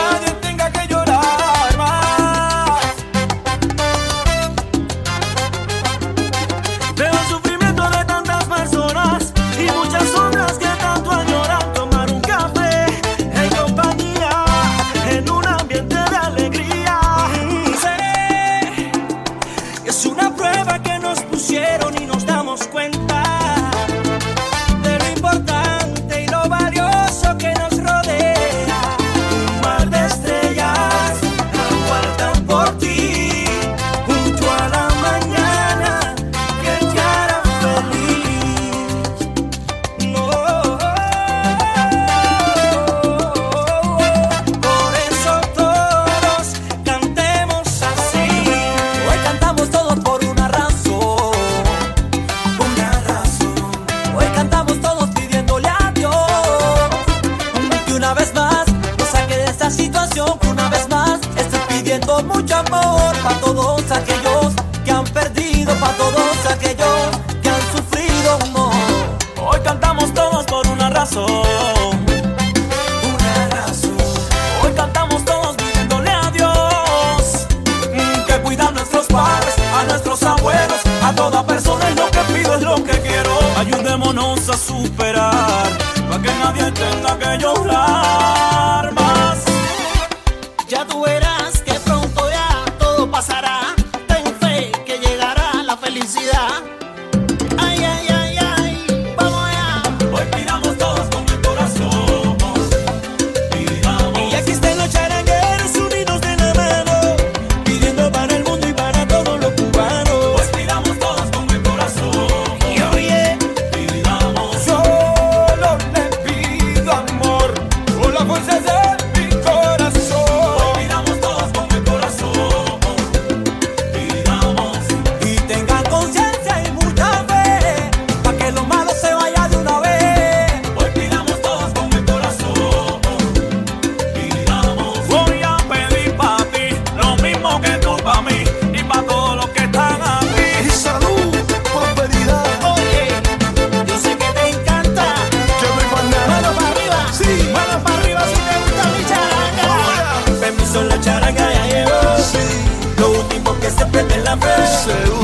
seguro. 154.82 155.21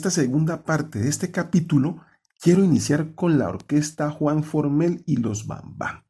Esta 0.00 0.10
segunda 0.10 0.62
parte 0.64 0.98
de 0.98 1.10
este 1.10 1.30
capítulo, 1.30 2.00
quiero 2.40 2.64
iniciar 2.64 3.14
con 3.14 3.38
la 3.38 3.50
orquesta 3.50 4.10
Juan 4.10 4.44
Formel 4.44 5.02
y 5.04 5.18
los 5.18 5.46
Bambam, 5.46 6.04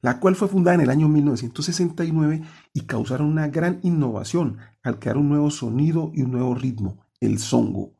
la 0.00 0.18
cual 0.18 0.34
fue 0.34 0.48
fundada 0.48 0.76
en 0.76 0.80
el 0.80 0.88
año 0.88 1.10
1969 1.10 2.42
y 2.72 2.80
causaron 2.86 3.26
una 3.26 3.48
gran 3.48 3.80
innovación 3.82 4.56
al 4.82 4.98
crear 4.98 5.18
un 5.18 5.28
nuevo 5.28 5.50
sonido 5.50 6.10
y 6.14 6.22
un 6.22 6.30
nuevo 6.30 6.54
ritmo, 6.54 7.04
el 7.20 7.38
songo, 7.38 7.92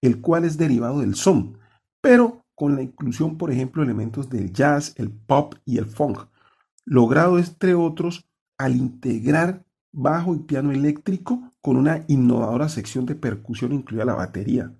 el 0.00 0.22
cual 0.22 0.46
es 0.46 0.56
derivado 0.56 1.00
del 1.00 1.14
son, 1.14 1.58
pero 2.00 2.46
con 2.54 2.74
la 2.74 2.80
inclusión, 2.80 3.36
por 3.36 3.52
ejemplo, 3.52 3.82
elementos 3.82 4.30
del 4.30 4.50
jazz, 4.50 4.94
el 4.96 5.10
pop 5.10 5.56
y 5.66 5.76
el 5.76 5.84
funk, 5.84 6.20
logrado 6.86 7.38
entre 7.38 7.74
otros 7.74 8.30
al 8.56 8.76
integrar 8.76 9.62
bajo 9.92 10.34
y 10.34 10.38
piano 10.38 10.72
eléctrico 10.72 11.50
con 11.60 11.76
una 11.76 12.02
innovadora 12.08 12.70
sección 12.70 13.04
de 13.04 13.14
percusión 13.14 13.74
incluida 13.74 14.06
la 14.06 14.14
batería. 14.14 14.72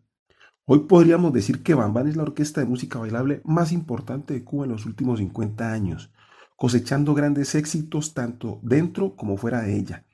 Hoy 0.68 0.81
podríamos 0.81 1.33
decir 1.33 1.62
que 1.62 1.74
Bambán 1.74 2.09
es 2.09 2.16
la 2.16 2.24
orquesta 2.24 2.61
de 2.61 2.66
música 2.66 2.98
bailable 2.98 3.40
más 3.44 3.70
importante 3.70 4.35
de 4.35 4.42
Cuba 4.42 4.64
en 4.64 4.72
los 4.72 4.85
últimos 4.85 5.20
50 5.20 5.72
años, 5.72 6.11
cosechando 6.57 7.14
grandes 7.14 7.55
éxitos 7.55 8.14
tanto 8.14 8.59
dentro 8.64 9.14
como 9.14 9.37
fuera 9.37 9.61
de 9.62 9.76
ella. 9.76 10.05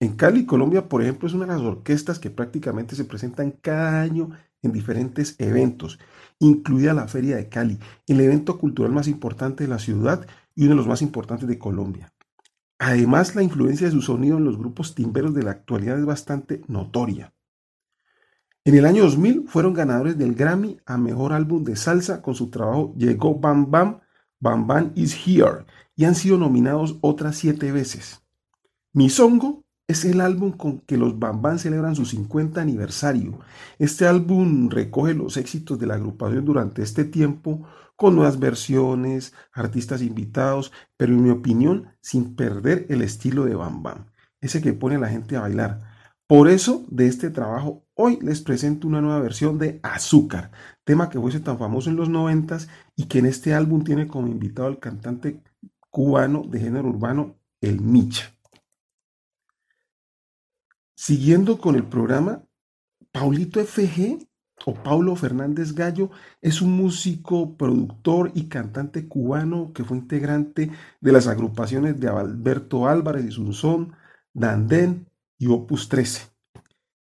En 0.00 0.14
Cali, 0.14 0.44
Colombia, 0.44 0.90
por 0.90 1.00
ejemplo, 1.00 1.26
es 1.26 1.32
una 1.32 1.46
de 1.46 1.52
las 1.52 1.62
orquestas 1.62 2.18
que 2.18 2.28
prácticamente 2.28 2.96
se 2.96 3.06
presentan 3.06 3.52
cada 3.52 4.02
año 4.02 4.28
en 4.60 4.72
diferentes 4.72 5.36
eventos, 5.38 5.98
incluida 6.38 6.92
la 6.92 7.08
Feria 7.08 7.36
de 7.36 7.48
Cali, 7.48 7.78
el 8.06 8.20
evento 8.20 8.58
cultural 8.58 8.92
más 8.92 9.08
importante 9.08 9.64
de 9.64 9.70
la 9.70 9.78
ciudad 9.78 10.26
y 10.54 10.64
uno 10.64 10.72
de 10.72 10.76
los 10.76 10.86
más 10.86 11.00
importantes 11.00 11.48
de 11.48 11.58
Colombia. 11.58 12.12
Además, 12.78 13.34
la 13.34 13.42
influencia 13.42 13.86
de 13.86 13.94
su 13.94 14.02
sonido 14.02 14.36
en 14.36 14.44
los 14.44 14.58
grupos 14.58 14.94
timberos 14.94 15.32
de 15.34 15.44
la 15.44 15.52
actualidad 15.52 15.98
es 15.98 16.04
bastante 16.04 16.60
notoria. 16.68 17.33
En 18.66 18.74
el 18.74 18.86
año 18.86 19.02
2000 19.02 19.44
fueron 19.46 19.74
ganadores 19.74 20.16
del 20.16 20.34
Grammy 20.34 20.78
a 20.86 20.96
Mejor 20.96 21.34
Álbum 21.34 21.64
de 21.64 21.76
Salsa 21.76 22.22
con 22.22 22.34
su 22.34 22.48
trabajo 22.48 22.94
Llegó 22.96 23.34
Bam 23.34 23.70
Bam, 23.70 24.00
Bam 24.40 24.66
Bam 24.66 24.92
is 24.94 25.14
Here 25.14 25.66
y 25.94 26.06
han 26.06 26.14
sido 26.14 26.38
nominados 26.38 26.96
otras 27.02 27.36
siete 27.36 27.72
veces. 27.72 28.22
Misongo 28.94 29.64
es 29.86 30.06
el 30.06 30.22
álbum 30.22 30.52
con 30.52 30.80
que 30.80 30.96
los 30.96 31.18
Bam 31.18 31.42
Bam 31.42 31.58
celebran 31.58 31.94
su 31.94 32.06
50 32.06 32.58
aniversario. 32.58 33.38
Este 33.78 34.06
álbum 34.06 34.70
recoge 34.70 35.12
los 35.12 35.36
éxitos 35.36 35.78
de 35.78 35.86
la 35.86 35.96
agrupación 35.96 36.46
durante 36.46 36.82
este 36.82 37.04
tiempo 37.04 37.68
con 37.96 38.16
nuevas 38.16 38.38
versiones, 38.38 39.34
artistas 39.52 40.00
invitados, 40.00 40.72
pero 40.96 41.12
en 41.12 41.22
mi 41.22 41.28
opinión 41.28 41.88
sin 42.00 42.34
perder 42.34 42.86
el 42.88 43.02
estilo 43.02 43.44
de 43.44 43.56
Bam 43.56 43.82
Bam, 43.82 44.06
ese 44.40 44.62
que 44.62 44.72
pone 44.72 44.96
a 44.96 45.00
la 45.00 45.08
gente 45.08 45.36
a 45.36 45.42
bailar. 45.42 45.80
Por 46.26 46.48
eso, 46.48 46.86
de 46.88 47.06
este 47.06 47.28
trabajo, 47.28 47.83
hoy 47.94 48.18
les 48.22 48.40
presento 48.42 48.86
una 48.88 49.00
nueva 49.00 49.20
versión 49.20 49.58
de 49.58 49.80
Azúcar, 49.82 50.50
tema 50.84 51.08
que 51.08 51.20
fuese 51.20 51.40
tan 51.40 51.58
famoso 51.58 51.90
en 51.90 51.96
los 51.96 52.08
noventas 52.08 52.68
y 52.96 53.06
que 53.06 53.18
en 53.18 53.26
este 53.26 53.54
álbum 53.54 53.84
tiene 53.84 54.06
como 54.06 54.28
invitado 54.28 54.68
al 54.68 54.78
cantante 54.78 55.42
cubano 55.90 56.42
de 56.42 56.60
género 56.60 56.88
urbano, 56.88 57.36
el 57.60 57.80
Micha. 57.80 58.34
Siguiendo 60.96 61.58
con 61.58 61.76
el 61.76 61.84
programa, 61.84 62.44
Paulito 63.12 63.64
FG 63.64 64.26
o 64.66 64.74
Paulo 64.74 65.14
Fernández 65.16 65.72
Gallo 65.72 66.10
es 66.40 66.62
un 66.62 66.72
músico, 66.72 67.56
productor 67.56 68.32
y 68.34 68.48
cantante 68.48 69.06
cubano 69.06 69.72
que 69.72 69.84
fue 69.84 69.98
integrante 69.98 70.70
de 71.00 71.12
las 71.12 71.26
agrupaciones 71.26 72.00
de 72.00 72.08
Alberto 72.08 72.88
Álvarez 72.88 73.24
y 73.24 73.30
Sunzón, 73.30 73.94
Dandén 74.32 75.08
y 75.38 75.48
Opus 75.48 75.88
13, 75.88 76.33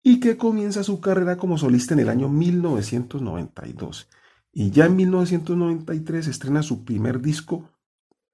y 0.05 0.21
que 0.21 0.37
comienza 0.37 0.85
su 0.85 1.01
carrera 1.01 1.37
como 1.37 1.59
solista 1.59 1.95
en 1.95 2.01
el 2.01 2.09
año 2.09 2.29
1992. 2.29 4.09
Y 4.53 4.71
ya 4.71 4.85
en 4.87 4.95
1993 4.95 6.29
estrena 6.29 6.63
su 6.63 6.85
primer 6.85 7.21
disco, 7.21 7.71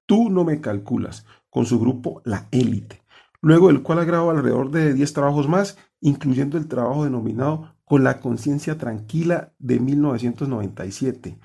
Tú 0.05 0.29
no 0.29 0.43
me 0.43 0.59
calculas, 0.59 1.25
con 1.49 1.65
su 1.65 1.79
grupo 1.79 2.21
La 2.25 2.49
Élite, 2.51 3.01
luego 3.41 3.67
del 3.67 3.81
cual 3.81 3.99
ha 3.99 4.29
alrededor 4.29 4.69
de 4.69 4.93
10 4.93 5.13
trabajos 5.13 5.47
más, 5.47 5.77
incluyendo 6.01 6.57
el 6.57 6.67
trabajo 6.67 7.05
denominado 7.05 7.75
con 7.85 8.03
la 8.03 8.19
conciencia 8.19 8.77
tranquila 8.77 9.53
de 9.57 9.79
1997, 9.79 11.39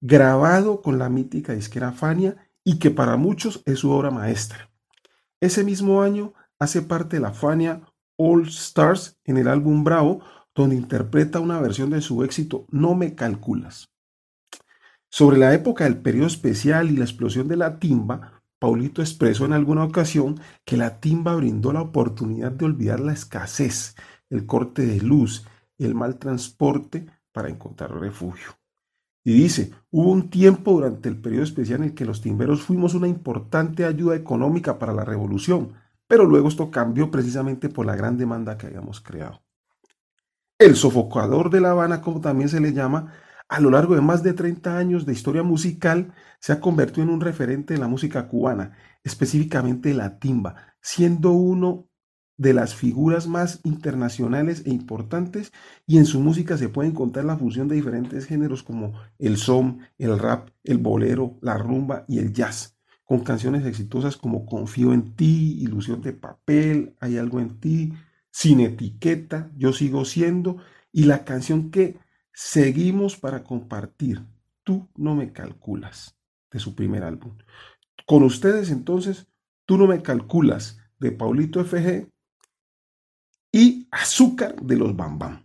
grabado 0.00 0.80
con 0.80 1.00
la 1.00 1.08
mítica 1.08 1.54
disquera 1.54 1.90
Fania 1.90 2.36
y 2.62 2.78
que 2.78 2.92
para 2.92 3.16
muchos 3.16 3.62
es 3.66 3.80
su 3.80 3.90
obra 3.90 4.12
maestra. 4.12 4.70
Ese 5.40 5.64
mismo 5.64 6.00
año 6.00 6.34
hace 6.60 6.82
parte 6.82 7.16
de 7.16 7.22
la 7.22 7.32
Fania 7.32 7.82
All 8.16 8.46
Stars 8.48 9.18
en 9.24 9.36
el 9.36 9.48
álbum 9.48 9.84
Bravo, 9.84 10.20
donde 10.54 10.76
interpreta 10.76 11.40
una 11.40 11.60
versión 11.60 11.90
de 11.90 12.00
su 12.00 12.22
éxito 12.24 12.66
No 12.70 12.94
me 12.94 13.14
calculas. 13.14 13.90
Sobre 15.10 15.38
la 15.38 15.54
época 15.54 15.84
del 15.84 15.98
periodo 15.98 16.26
especial 16.26 16.90
y 16.90 16.96
la 16.96 17.04
explosión 17.04 17.46
de 17.48 17.56
la 17.56 17.78
timba, 17.78 18.42
Paulito 18.58 19.02
expresó 19.02 19.44
en 19.44 19.52
alguna 19.52 19.84
ocasión 19.84 20.40
que 20.64 20.76
la 20.76 21.00
timba 21.00 21.34
brindó 21.36 21.72
la 21.72 21.82
oportunidad 21.82 22.52
de 22.52 22.64
olvidar 22.64 23.00
la 23.00 23.12
escasez, 23.12 23.94
el 24.30 24.46
corte 24.46 24.86
de 24.86 25.00
luz, 25.00 25.46
el 25.78 25.94
mal 25.94 26.18
transporte 26.18 27.06
para 27.30 27.48
encontrar 27.48 27.92
refugio. 27.92 28.56
Y 29.24 29.32
dice, 29.32 29.72
hubo 29.90 30.10
un 30.10 30.30
tiempo 30.30 30.72
durante 30.72 31.08
el 31.08 31.20
periodo 31.20 31.44
especial 31.44 31.80
en 31.80 31.90
el 31.90 31.94
que 31.94 32.04
los 32.04 32.20
timberos 32.20 32.62
fuimos 32.62 32.94
una 32.94 33.08
importante 33.08 33.84
ayuda 33.84 34.16
económica 34.16 34.78
para 34.78 34.92
la 34.92 35.04
revolución, 35.04 35.74
pero 36.06 36.24
luego 36.24 36.48
esto 36.48 36.70
cambió 36.70 37.10
precisamente 37.10 37.68
por 37.68 37.86
la 37.86 37.96
gran 37.96 38.16
demanda 38.16 38.56
que 38.56 38.66
habíamos 38.66 39.00
creado. 39.00 39.42
El 40.58 40.76
sofocador 40.76 41.50
de 41.50 41.60
La 41.60 41.72
Habana, 41.72 42.00
como 42.00 42.20
también 42.20 42.48
se 42.48 42.60
le 42.60 42.72
llama, 42.72 43.12
a 43.48 43.60
lo 43.60 43.70
largo 43.70 43.94
de 43.94 44.00
más 44.00 44.22
de 44.22 44.32
30 44.32 44.78
años 44.78 45.04
de 45.06 45.12
historia 45.12 45.42
musical, 45.42 46.14
se 46.40 46.52
ha 46.52 46.60
convertido 46.60 47.02
en 47.02 47.10
un 47.10 47.20
referente 47.20 47.74
de 47.74 47.80
la 47.80 47.88
música 47.88 48.28
cubana, 48.28 48.76
específicamente 49.02 49.94
la 49.94 50.18
timba, 50.18 50.74
siendo 50.80 51.32
uno 51.32 51.88
de 52.36 52.52
las 52.52 52.74
figuras 52.74 53.26
más 53.26 53.60
internacionales 53.64 54.62
e 54.66 54.70
importantes 54.70 55.52
y 55.86 55.98
en 55.98 56.06
su 56.06 56.20
música 56.20 56.56
se 56.58 56.68
puede 56.68 56.88
encontrar 56.88 57.24
la 57.24 57.36
fusión 57.36 57.68
de 57.68 57.76
diferentes 57.76 58.26
géneros 58.26 58.62
como 58.62 58.94
el 59.18 59.36
son, 59.36 59.80
el 59.98 60.18
rap, 60.18 60.50
el 60.64 60.78
bolero, 60.78 61.38
la 61.42 61.56
rumba 61.56 62.04
y 62.08 62.18
el 62.18 62.32
jazz, 62.32 62.73
con 63.04 63.20
canciones 63.20 63.64
exitosas 63.66 64.16
como 64.16 64.46
Confío 64.46 64.92
en 64.92 65.14
ti, 65.14 65.58
Ilusión 65.60 66.00
de 66.02 66.12
papel, 66.12 66.96
Hay 67.00 67.18
algo 67.18 67.40
en 67.40 67.60
ti, 67.60 67.92
Sin 68.30 68.60
etiqueta, 68.60 69.50
Yo 69.56 69.72
sigo 69.72 70.04
siendo 70.04 70.58
y 70.92 71.04
la 71.04 71.24
canción 71.24 71.70
que 71.70 71.98
seguimos 72.32 73.16
para 73.16 73.44
compartir, 73.44 74.24
Tú 74.62 74.88
no 74.96 75.14
me 75.14 75.32
calculas, 75.32 76.16
de 76.50 76.58
su 76.58 76.74
primer 76.74 77.04
álbum. 77.04 77.36
Con 78.06 78.22
ustedes 78.22 78.70
entonces, 78.70 79.26
Tú 79.66 79.78
no 79.78 79.86
me 79.86 80.02
calculas, 80.02 80.78
de 80.98 81.12
Paulito 81.12 81.64
FG 81.64 82.08
y 83.52 83.86
azúcar 83.90 84.56
de 84.62 84.76
los 84.76 84.96
bambam. 84.96 85.32
Bam, 85.32 85.43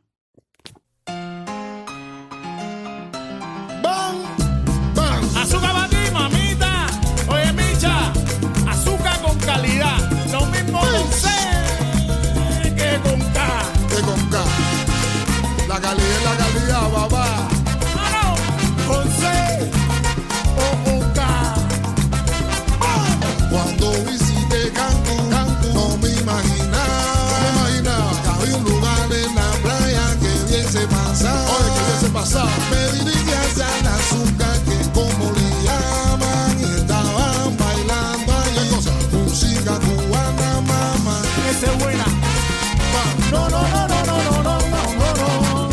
pasado. 32.29 32.49
Me 32.69 32.81
dirigí 32.97 33.31
hacia 33.31 33.67
la 33.83 33.95
azúcar, 33.95 34.59
que 34.65 34.77
como 34.91 35.31
le 35.31 35.49
llaman, 35.63 36.59
y 36.59 36.63
estaban 36.63 37.57
bailando 37.57 38.33
ahí. 38.33 38.69
Música 39.11 39.73
cubana, 39.79 40.61
mamá. 40.61 41.21
Esa 41.49 41.71
es 41.71 41.79
buena. 41.79 42.05
No, 43.31 43.49
no, 43.49 43.61
no, 43.61 43.87
no, 43.87 44.05
no, 44.05 44.17
no, 44.23 44.43
no, 44.43 44.59
no, 44.69 44.89
no, 45.15 45.29
no. 45.29 45.69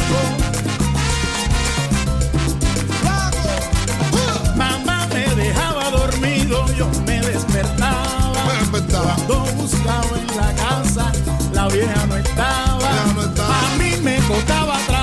Mamá 4.57 5.07
me 5.13 5.25
dejaba 5.35 5.91
dormido, 5.91 6.67
yo 6.75 6.89
me 7.07 7.21
despertaba. 7.21 8.45
Me 8.47 8.55
despertaba. 8.61 9.15
Cuando 9.15 9.45
buscaba 9.57 10.19
en 10.19 10.27
la 10.37 10.53
casa, 10.55 11.13
la 11.53 11.69
vieja 11.69 12.07
no 12.07 12.17
estaba. 12.17 13.13
no 13.15 13.23
estaba. 13.23 13.59
A 13.59 13.77
mí 13.79 13.97
me 14.03 14.17
costaba 14.29 14.79
trabajo 14.87 14.96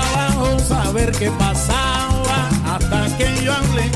saber 0.94 1.12
qué 1.18 1.30
pasaba. 1.32 2.48
Hasta 2.66 3.16
que 3.16 3.44
yo 3.44 3.52
hablé 3.52 3.90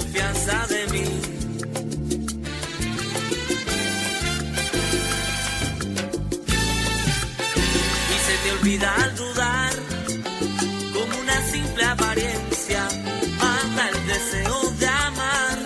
confianza 0.00 0.66
de 0.68 0.86
mí. 0.92 1.04
Y 8.14 8.16
se 8.26 8.34
te 8.42 8.50
olvida 8.58 8.94
al 9.02 9.16
dudar, 9.16 9.72
como 10.94 11.20
una 11.24 11.38
simple 11.52 11.84
apariencia, 11.84 12.82
mata 13.38 13.88
el 13.92 14.06
deseo 14.06 14.70
de 14.80 14.86
amar 14.86 15.58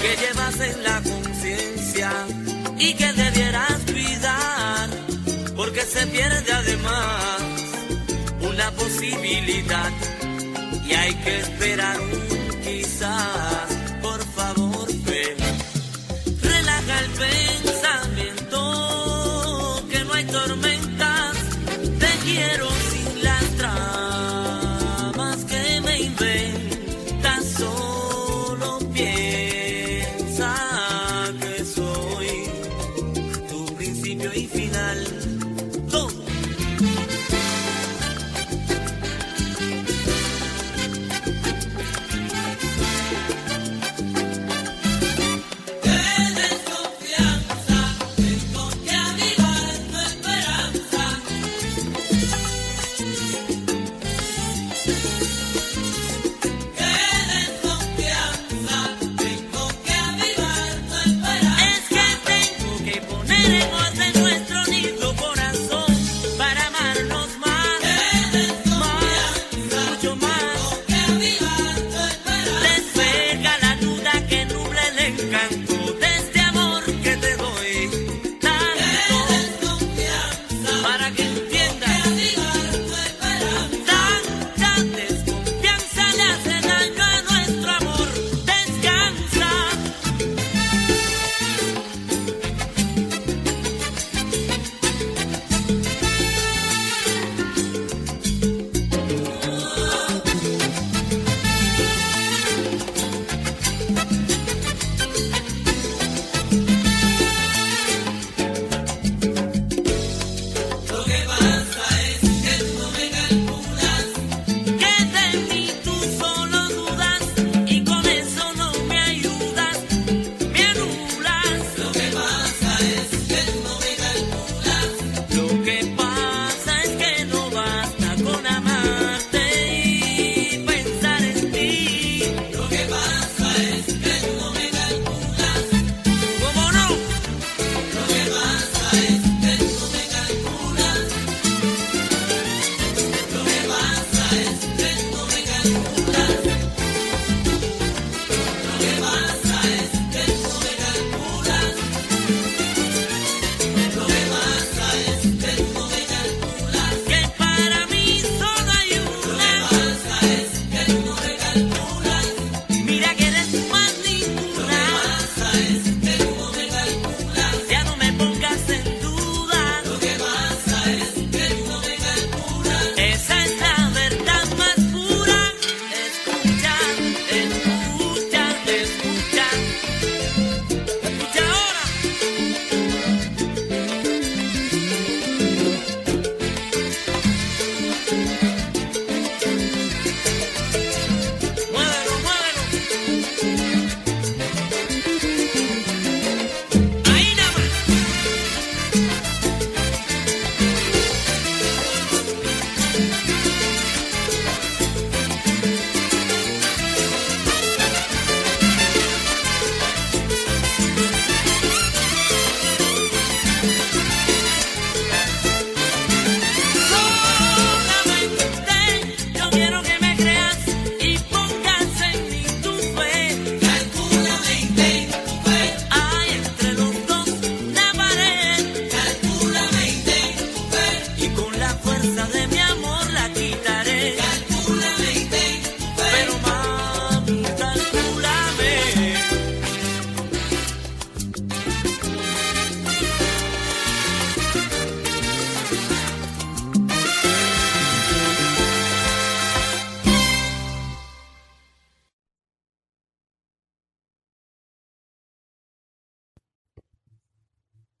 que 0.00 0.10
llevas 0.22 0.60
en 0.70 0.82
la 0.82 0.96
conciencia 1.02 2.10
y 2.78 2.94
que 2.94 3.12
debieras 3.12 3.78
cuidar, 3.92 4.88
porque 5.56 5.82
se 5.82 6.06
pierde 6.06 6.52
además 6.52 7.42
una 8.40 8.70
posibilidad 8.72 9.92
y 10.86 10.92
hay 10.92 11.14
que 11.14 11.40
esperar 11.40 11.98
un 12.00 12.33
side. 13.04 13.73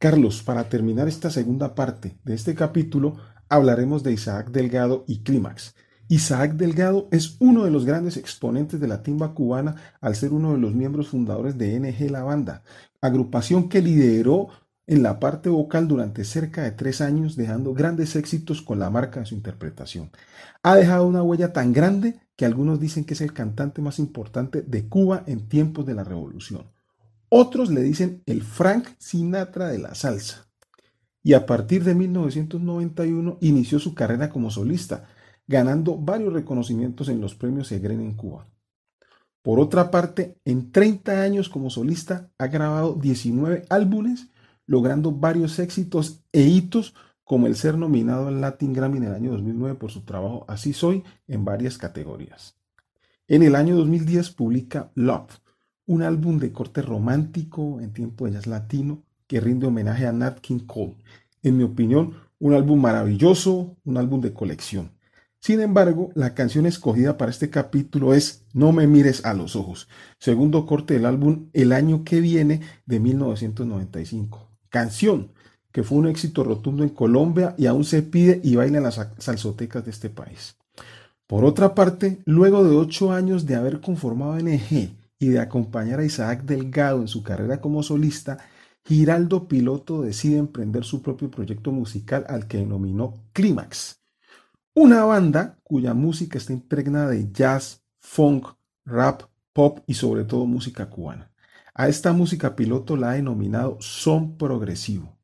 Carlos, 0.04 0.42
para 0.42 0.68
terminar 0.68 1.08
esta 1.08 1.30
segunda 1.30 1.74
parte 1.74 2.18
de 2.24 2.34
este 2.34 2.54
capítulo, 2.54 3.16
hablaremos 3.48 4.02
de 4.02 4.12
Isaac 4.12 4.50
Delgado 4.50 5.06
y 5.08 5.22
Clímax. 5.22 5.74
Isaac 6.08 6.56
Delgado 6.56 7.08
es 7.10 7.38
uno 7.40 7.64
de 7.64 7.70
los 7.70 7.86
grandes 7.86 8.18
exponentes 8.18 8.80
de 8.80 8.86
la 8.86 9.02
timba 9.02 9.32
cubana 9.32 9.76
al 10.02 10.14
ser 10.14 10.34
uno 10.34 10.52
de 10.52 10.58
los 10.58 10.74
miembros 10.74 11.08
fundadores 11.08 11.56
de 11.56 11.80
NG 11.80 12.10
La 12.10 12.22
Banda, 12.22 12.64
agrupación 13.00 13.70
que 13.70 13.80
lideró 13.80 14.48
en 14.86 15.02
la 15.02 15.18
parte 15.18 15.48
vocal 15.48 15.88
durante 15.88 16.24
cerca 16.24 16.64
de 16.64 16.72
tres 16.72 17.00
años, 17.00 17.34
dejando 17.34 17.72
grandes 17.72 18.14
éxitos 18.14 18.60
con 18.60 18.78
la 18.80 18.90
marca 18.90 19.20
de 19.20 19.26
su 19.26 19.34
interpretación. 19.34 20.10
Ha 20.62 20.76
dejado 20.76 21.06
una 21.06 21.22
huella 21.22 21.54
tan 21.54 21.72
grande 21.72 22.20
que 22.36 22.44
algunos 22.44 22.78
dicen 22.78 23.06
que 23.06 23.14
es 23.14 23.22
el 23.22 23.32
cantante 23.32 23.80
más 23.80 23.98
importante 23.98 24.60
de 24.60 24.86
Cuba 24.86 25.24
en 25.26 25.48
tiempos 25.48 25.86
de 25.86 25.94
la 25.94 26.04
revolución. 26.04 26.73
Otros 27.36 27.68
le 27.68 27.82
dicen 27.82 28.22
el 28.26 28.44
Frank 28.44 28.90
Sinatra 28.96 29.66
de 29.66 29.78
la 29.78 29.96
salsa. 29.96 30.46
Y 31.20 31.32
a 31.32 31.46
partir 31.46 31.82
de 31.82 31.96
1991 31.96 33.38
inició 33.40 33.80
su 33.80 33.92
carrera 33.92 34.30
como 34.30 34.52
solista, 34.52 35.08
ganando 35.48 35.98
varios 35.98 36.32
reconocimientos 36.32 37.08
en 37.08 37.20
los 37.20 37.34
premios 37.34 37.72
Egren 37.72 38.02
en 38.02 38.14
Cuba. 38.14 38.46
Por 39.42 39.58
otra 39.58 39.90
parte, 39.90 40.38
en 40.44 40.70
30 40.70 41.22
años 41.22 41.48
como 41.48 41.70
solista 41.70 42.30
ha 42.38 42.46
grabado 42.46 42.94
19 42.94 43.64
álbumes, 43.68 44.28
logrando 44.64 45.10
varios 45.10 45.58
éxitos 45.58 46.22
e 46.30 46.42
hitos 46.42 46.94
como 47.24 47.48
el 47.48 47.56
ser 47.56 47.76
nominado 47.76 48.28
al 48.28 48.40
Latin 48.40 48.72
Grammy 48.72 48.98
en 48.98 49.04
el 49.06 49.12
año 49.12 49.32
2009 49.32 49.74
por 49.74 49.90
su 49.90 50.02
trabajo 50.02 50.44
Así 50.46 50.72
Soy 50.72 51.02
en 51.26 51.44
varias 51.44 51.78
categorías. 51.78 52.54
En 53.26 53.42
el 53.42 53.56
año 53.56 53.74
2010 53.74 54.30
publica 54.30 54.92
Love, 54.94 55.40
un 55.86 56.02
álbum 56.02 56.38
de 56.38 56.52
corte 56.52 56.82
romántico 56.82 57.80
en 57.80 57.92
tiempo 57.92 58.26
de 58.26 58.32
jazz 58.32 58.46
latino 58.46 59.02
que 59.26 59.40
rinde 59.40 59.66
homenaje 59.66 60.06
a 60.06 60.12
Nat 60.12 60.40
King 60.40 60.60
Cole. 60.60 60.96
En 61.42 61.56
mi 61.56 61.64
opinión, 61.64 62.14
un 62.38 62.54
álbum 62.54 62.80
maravilloso, 62.80 63.76
un 63.84 63.96
álbum 63.96 64.20
de 64.20 64.32
colección. 64.32 64.92
Sin 65.40 65.60
embargo, 65.60 66.10
la 66.14 66.34
canción 66.34 66.64
escogida 66.64 67.18
para 67.18 67.30
este 67.30 67.50
capítulo 67.50 68.14
es 68.14 68.44
No 68.54 68.72
me 68.72 68.86
mires 68.86 69.26
a 69.26 69.34
los 69.34 69.56
ojos, 69.56 69.88
segundo 70.18 70.64
corte 70.64 70.94
del 70.94 71.04
álbum 71.04 71.50
El 71.52 71.72
año 71.72 72.02
que 72.02 72.20
viene 72.20 72.62
de 72.86 73.00
1995. 73.00 74.48
Canción 74.70 75.32
que 75.70 75.82
fue 75.82 75.98
un 75.98 76.06
éxito 76.06 76.44
rotundo 76.44 76.84
en 76.84 76.88
Colombia 76.88 77.54
y 77.58 77.66
aún 77.66 77.84
se 77.84 78.00
pide 78.00 78.40
y 78.44 78.54
baila 78.54 78.78
en 78.78 78.84
las 78.84 79.00
salsotecas 79.18 79.84
de 79.84 79.90
este 79.90 80.08
país. 80.08 80.56
Por 81.26 81.44
otra 81.44 81.74
parte, 81.74 82.22
luego 82.26 82.62
de 82.62 82.76
ocho 82.76 83.12
años 83.12 83.44
de 83.44 83.56
haber 83.56 83.80
conformado 83.80 84.38
NG 84.38 84.94
y 85.24 85.28
de 85.28 85.40
acompañar 85.40 86.00
a 86.00 86.04
Isaac 86.04 86.44
Delgado 86.44 87.00
en 87.00 87.08
su 87.08 87.22
carrera 87.22 87.60
como 87.60 87.82
solista, 87.82 88.38
Giraldo 88.84 89.48
Piloto 89.48 90.02
decide 90.02 90.38
emprender 90.38 90.84
su 90.84 91.02
propio 91.02 91.30
proyecto 91.30 91.72
musical 91.72 92.24
al 92.28 92.46
que 92.46 92.58
denominó 92.58 93.14
Clímax 93.32 94.04
una 94.74 95.04
banda 95.04 95.60
cuya 95.62 95.94
música 95.94 96.36
está 96.36 96.52
impregnada 96.52 97.10
de 97.10 97.30
jazz, 97.30 97.84
funk, 98.00 98.48
rap, 98.84 99.22
pop 99.52 99.78
y 99.86 99.94
sobre 99.94 100.24
todo 100.24 100.46
música 100.46 100.90
cubana. 100.90 101.30
A 101.74 101.88
esta 101.88 102.12
música 102.12 102.56
piloto 102.56 102.96
la 102.96 103.10
ha 103.10 103.14
denominado 103.14 103.78
son 103.80 104.36
progresivo. 104.36 105.16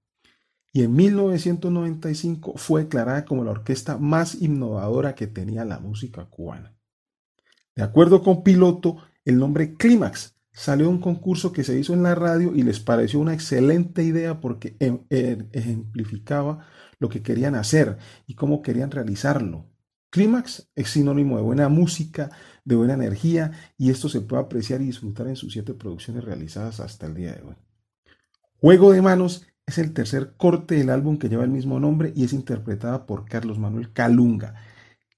Y 0.72 0.84
en 0.84 0.94
1995 0.94 2.55
fue 2.57 2.84
declarada 2.84 3.24
como 3.24 3.42
la 3.42 3.51
orquesta 3.51 3.98
más 3.98 4.40
innovadora 4.40 5.16
que 5.16 5.26
tenía 5.26 5.64
la 5.64 5.80
música 5.80 6.26
cubana. 6.26 6.76
De 7.74 7.82
acuerdo 7.82 8.22
con 8.22 8.44
Piloto, 8.44 8.98
el 9.25 9.39
nombre 9.39 9.75
Clímax 9.75 10.35
salió 10.53 10.87
de 10.87 10.93
un 10.93 11.01
concurso 11.01 11.53
que 11.53 11.64
se 11.64 11.79
hizo 11.79 11.95
en 11.95 12.03
la 12.03 12.14
radio 12.14 12.55
y 12.55 12.62
les 12.62 12.81
pareció 12.81 13.21
una 13.21 13.35
excelente 13.35 14.03
idea 14.03 14.41
porque 14.41 14.77
em, 14.81 15.01
er, 15.11 15.49
ejemplificaba 15.53 16.66
lo 16.99 17.09
que 17.09 17.23
querían 17.23 17.55
hacer 17.55 17.99
y 18.27 18.35
cómo 18.35 18.62
querían 18.62 18.91
realizarlo. 18.91 19.66
Clímax 20.11 20.68
es 20.75 20.91
sinónimo 20.91 21.37
de 21.37 21.43
buena 21.43 21.68
música, 21.68 22.31
de 22.64 22.75
buena 22.75 22.95
energía 22.95 23.53
y 23.79 23.91
esto 23.91 24.09
se 24.09 24.21
puede 24.21 24.43
apreciar 24.43 24.83
y 24.83 24.87
disfrutar 24.87 25.29
en 25.29 25.37
sus 25.37 25.53
siete 25.53 25.73
producciones 25.73 26.25
realizadas 26.25 26.81
hasta 26.81 27.07
el 27.07 27.14
día 27.14 27.33
de 27.33 27.43
hoy. 27.43 27.57
Juego 28.57 28.93
de 28.93 29.03
Manos 29.03 29.47
es 29.66 29.79
el 29.79 29.93
tercer 29.93 30.35
corte 30.37 30.75
del 30.75 30.91
álbum 30.91 31.16
que 31.16 31.29
lleva 31.29 31.45
el 31.45 31.51
mismo 31.51 31.79
nombre 31.79 32.12
y 32.16 32.25
es 32.25 32.33
interpretada 32.33 33.07
por 33.07 33.25
Carlos 33.25 33.59
Manuel 33.59 33.93
Calunga 33.93 34.57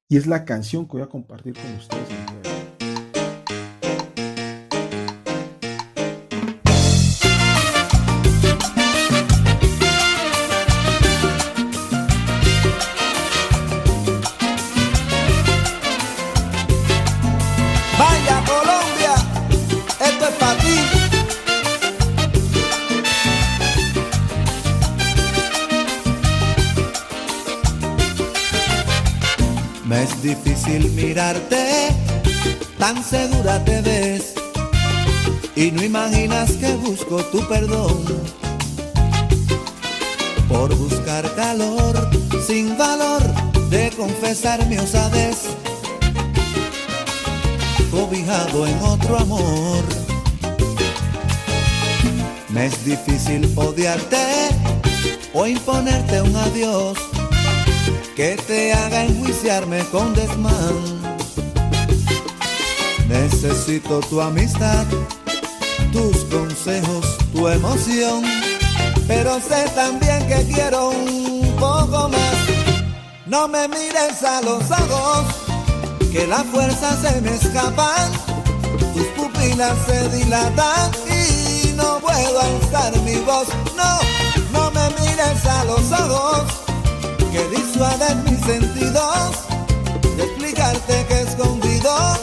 y 0.08 0.18
es 0.18 0.26
la 0.26 0.44
canción 0.44 0.86
que 0.86 0.92
voy 0.92 1.02
a 1.02 1.08
compartir 1.08 1.54
con 1.54 1.74
ustedes. 1.74 2.41
Difícil 30.64 30.90
mirarte, 30.92 31.88
tan 32.78 33.02
segura 33.02 33.64
te 33.64 33.80
ves 33.80 34.34
y 35.56 35.70
no 35.70 35.82
imaginas 35.82 36.52
que 36.52 36.74
busco 36.74 37.16
tu 37.24 37.46
perdón 37.48 38.04
por 40.48 40.74
buscar 40.76 41.34
calor 41.34 42.10
sin 42.46 42.76
valor 42.76 43.22
de 43.70 43.90
confesar 43.96 44.64
mi 44.66 44.78
osadez 44.78 45.38
cobijado 47.90 48.66
en 48.66 48.78
otro 48.82 49.18
amor. 49.18 49.84
Me 52.48 52.66
es 52.66 52.84
difícil 52.84 53.50
odiarte 53.56 54.48
o 55.32 55.46
imponerte 55.46 56.20
un 56.22 56.36
adiós 56.36 57.11
que 58.14 58.36
te 58.46 58.72
haga 58.72 59.04
enjuiciarme 59.04 59.84
con 59.86 60.14
desmán. 60.14 60.74
Necesito 63.08 64.00
tu 64.00 64.20
amistad, 64.20 64.84
tus 65.92 66.16
consejos, 66.24 67.16
tu 67.32 67.48
emoción, 67.48 68.22
pero 69.06 69.40
sé 69.40 69.68
también 69.74 70.26
que 70.26 70.44
quiero 70.52 70.90
un 70.90 71.54
poco 71.58 72.08
más. 72.08 72.36
No 73.26 73.48
me 73.48 73.66
mires 73.68 74.22
a 74.22 74.42
los 74.42 74.70
ojos 74.70 75.24
que 76.12 76.26
las 76.26 76.44
fuerzas 76.44 76.98
se 77.00 77.20
me 77.22 77.34
escapan, 77.34 78.12
tus 78.94 79.06
pupilas 79.16 79.76
se 79.86 80.08
dilatan 80.10 80.90
y 81.08 81.72
no 81.72 81.98
puedo 82.00 82.40
alzar 82.40 82.94
mi 83.00 83.16
voz. 83.16 83.48
No, 83.74 83.98
no 84.52 84.70
me 84.70 84.90
mires 85.00 85.46
a 85.46 85.64
los 85.64 85.90
ojos, 85.92 86.61
que 87.32 87.48
disuaden 87.48 88.24
mis 88.24 88.38
sentidos 88.40 89.30
de 90.16 90.22
explicarte 90.22 91.06
que 91.08 91.20
escondido 91.22 92.18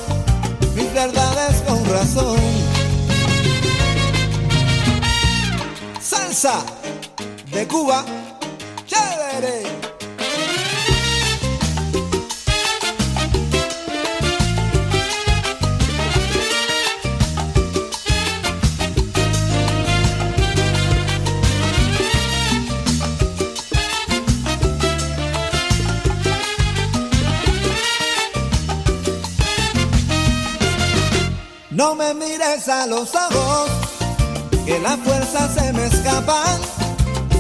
mis 0.76 0.94
verdades 0.94 1.62
con 1.68 1.84
razón. 1.86 2.40
Salsa 6.00 6.64
de 7.52 7.68
Cuba, 7.68 8.06
chévere. 8.86 9.79
No 31.80 31.96
me 31.96 32.14
mires 32.14 32.68
a 32.68 32.86
los 32.88 33.16
ojos, 33.16 33.70
que 34.66 34.78
las 34.80 35.00
fuerzas 35.00 35.54
se 35.54 35.72
me 35.72 35.86
escapan, 35.86 36.60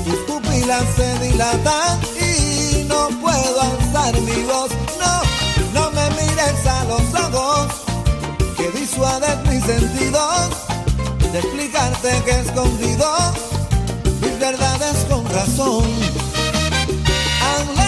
tus 0.05 0.15
pupilas 0.27 0.85
se 0.95 1.19
dilatan 1.19 1.99
y 2.15 2.85
no 2.85 3.09
puedo 3.19 3.61
alzar 3.61 4.13
mi 4.21 4.41
voz. 4.43 4.71
No, 4.97 5.21
no 5.73 5.91
me 5.91 6.09
mires 6.11 6.65
a 6.65 6.85
los 6.85 7.13
ojos, 7.15 7.67
que 8.55 8.71
disuades 8.79 9.45
mis 9.49 9.61
sentidos 9.61 10.49
de 11.33 11.39
explicarte 11.39 12.23
que 12.23 12.39
escondido 12.39 13.13
mis 14.21 14.39
verdades 14.39 15.05
con 15.09 15.25
razón. 15.33 15.83
Ah, 17.41 17.79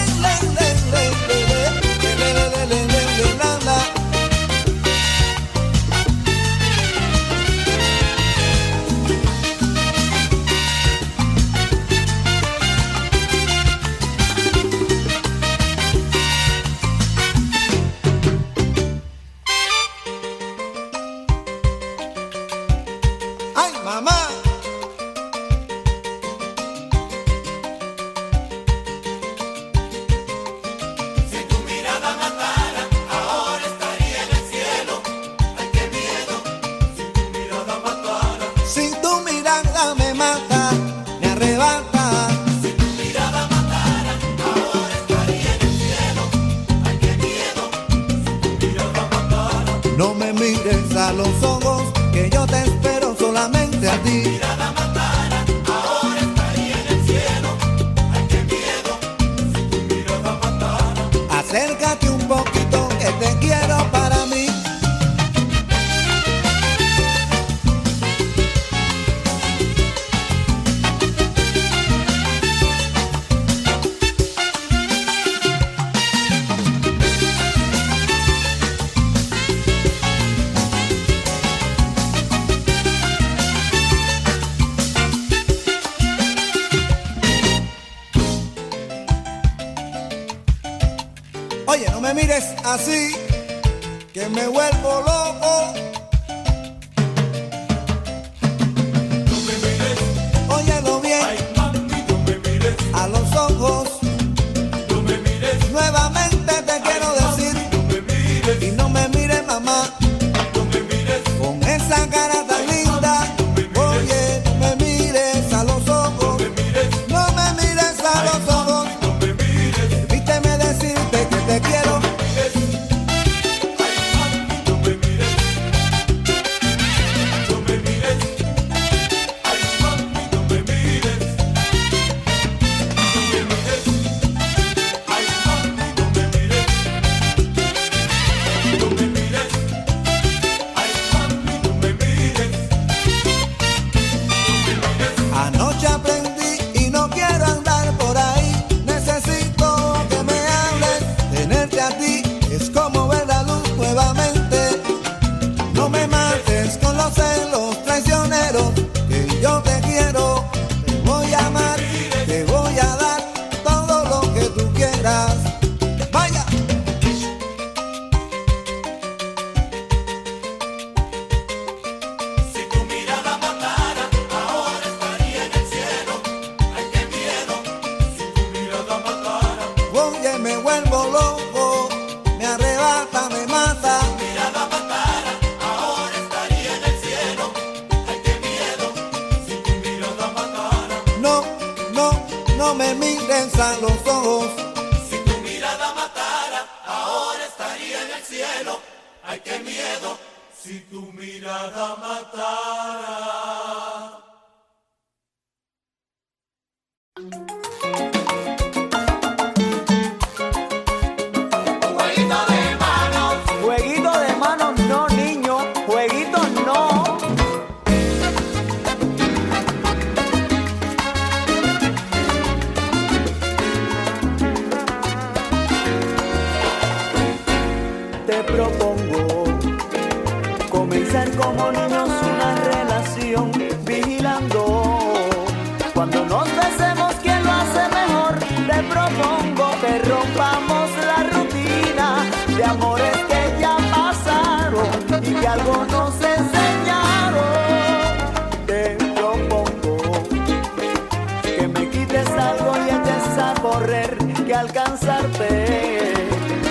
que 255.02 255.10
alcanzarte 255.10 256.14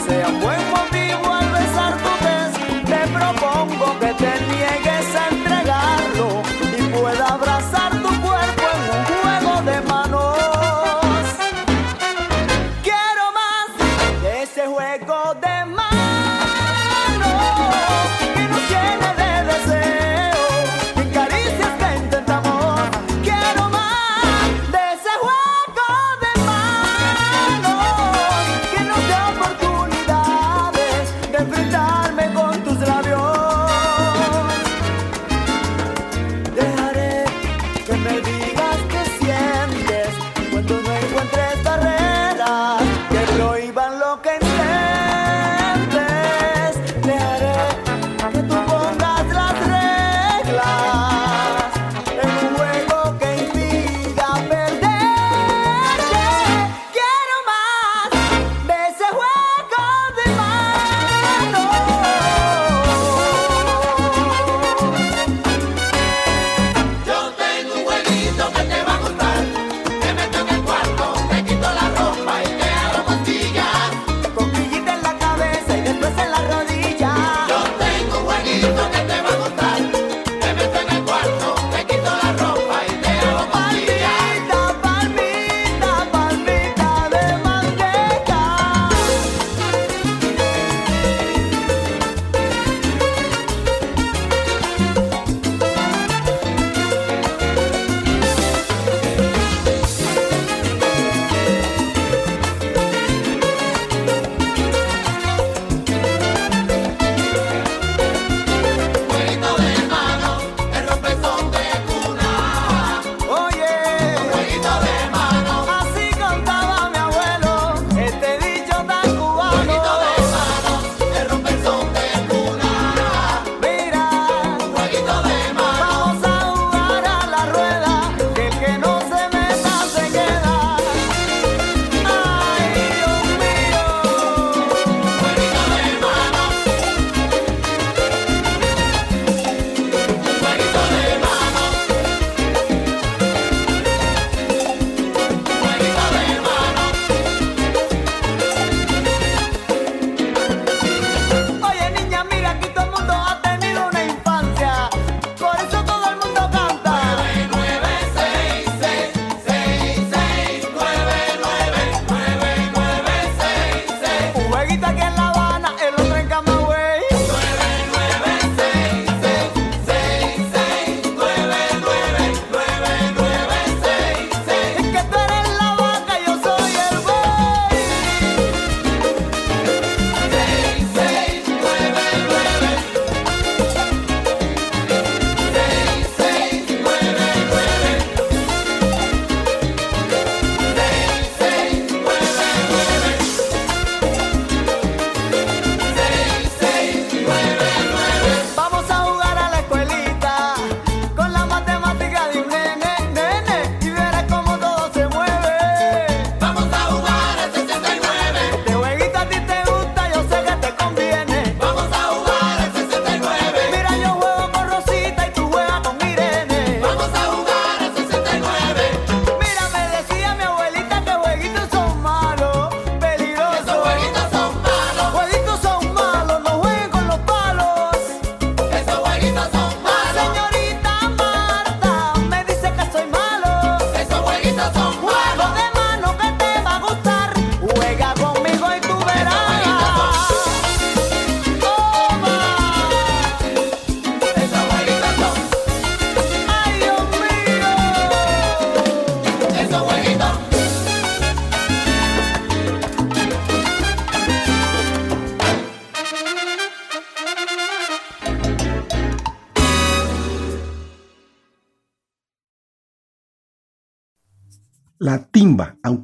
sea 0.06 0.28
buen 0.28 0.70
motivo 0.70 0.99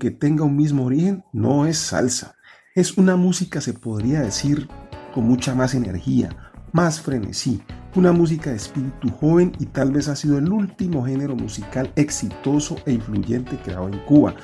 aunque 0.07 0.19
tenga 0.21 0.45
un 0.45 0.57
mismo 0.57 0.85
origen, 0.85 1.25
no 1.33 1.67
es 1.67 1.79
salsa. 1.79 2.37
Es 2.77 2.97
una 2.97 3.17
música, 3.17 3.61
se 3.61 3.73
podría 3.73 4.21
decir, 4.21 4.69
con 5.13 5.25
mucha 5.25 5.53
más 5.53 5.75
energía, 5.75 6.29
más 6.73 7.01
frenesí, 7.01 7.61
una 7.97 8.13
música 8.13 8.51
de 8.51 8.57
espíritu 8.57 9.09
joven 9.11 9.51
y 9.59 9.67
tal 9.67 9.91
vez 9.91 10.07
ha 10.07 10.15
sido 10.15 10.39
el 10.39 10.53
último 10.53 11.05
género 11.05 11.35
musical 11.35 11.91
exitoso 11.97 12.77
e 12.87 12.93
influyente 12.93 13.59
creado 13.59 13.89
en 13.89 13.99
Cuba. 14.05 14.37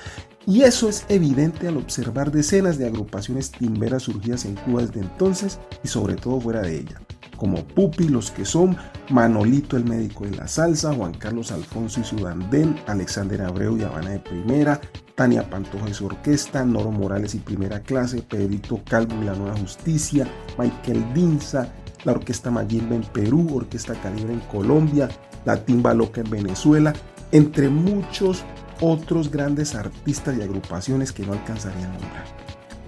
Y 0.47 0.63
eso 0.63 0.89
es 0.89 1.05
evidente 1.09 1.69
al 1.69 1.77
observar 1.77 2.33
decenas 2.33 2.77
de 2.77 2.87
agrupaciones 2.87 3.53
timberas 3.53 4.03
surgidas 4.03 4.45
en 4.47 4.57
Cuba 4.57 4.83
desde 4.83 5.01
entonces 5.01 5.61
y 5.85 5.89
sobre 5.89 6.17
todo 6.17 6.41
fuera 6.41 6.63
de 6.63 6.81
ella 6.81 7.01
como 7.43 7.65
Pupi, 7.65 8.07
los 8.07 8.31
que 8.31 8.45
son 8.45 8.77
Manolito 9.11 9.77
el 9.77 9.85
médico 9.85 10.25
de 10.25 10.37
la 10.37 10.47
salsa, 10.47 10.95
Juan 10.95 11.13
Carlos 11.13 11.51
Alfonso 11.51 11.99
y 11.99 12.05
su 12.05 12.15
dandén, 12.15 12.77
Alexander 12.87 13.43
Abreu 13.43 13.77
y 13.77 13.83
Habana 13.83 14.11
de 14.11 14.21
Primera, 14.21 14.81
Tania 15.23 15.49
Pantoja 15.49 15.89
y 15.89 15.95
su 15.95 16.07
orquesta, 16.07 16.65
Noro 16.65 16.91
Morales 16.91 17.37
y 17.37 17.39
Primera 17.39 17.79
Clase, 17.79 18.23
Pedrito 18.23 18.81
Calvo 18.85 19.15
y 19.23 19.27
la 19.27 19.35
Nueva 19.35 19.57
Justicia, 19.57 20.27
Michael 20.59 21.15
Dinza, 21.15 21.73
la 22.03 22.11
Orquesta 22.11 22.51
Mayimba 22.51 22.97
en 22.97 23.05
Perú, 23.05 23.49
Orquesta 23.55 23.95
Calibre 23.95 24.33
en 24.33 24.41
Colombia, 24.41 25.09
la 25.45 25.65
Timba 25.65 25.95
Loca 25.95 26.23
en 26.23 26.29
Venezuela, 26.29 26.93
entre 27.31 27.69
muchos 27.69 28.43
otros 28.81 29.31
grandes 29.31 29.77
artistas 29.77 30.37
y 30.37 30.43
agrupaciones 30.43 31.13
que 31.13 31.25
no 31.25 31.35
alcanzarían 31.35 31.93
a 31.93 31.99
nombrar. 31.99 32.25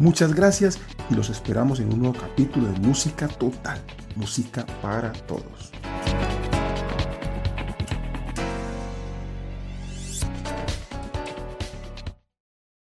Muchas 0.00 0.34
gracias 0.34 0.80
y 1.10 1.14
los 1.14 1.30
esperamos 1.30 1.78
en 1.78 1.92
un 1.92 2.00
nuevo 2.00 2.18
capítulo 2.18 2.66
de 2.66 2.80
Música 2.80 3.28
Total 3.28 3.80
música 4.16 4.64
para 4.82 5.12
todos. 5.12 5.73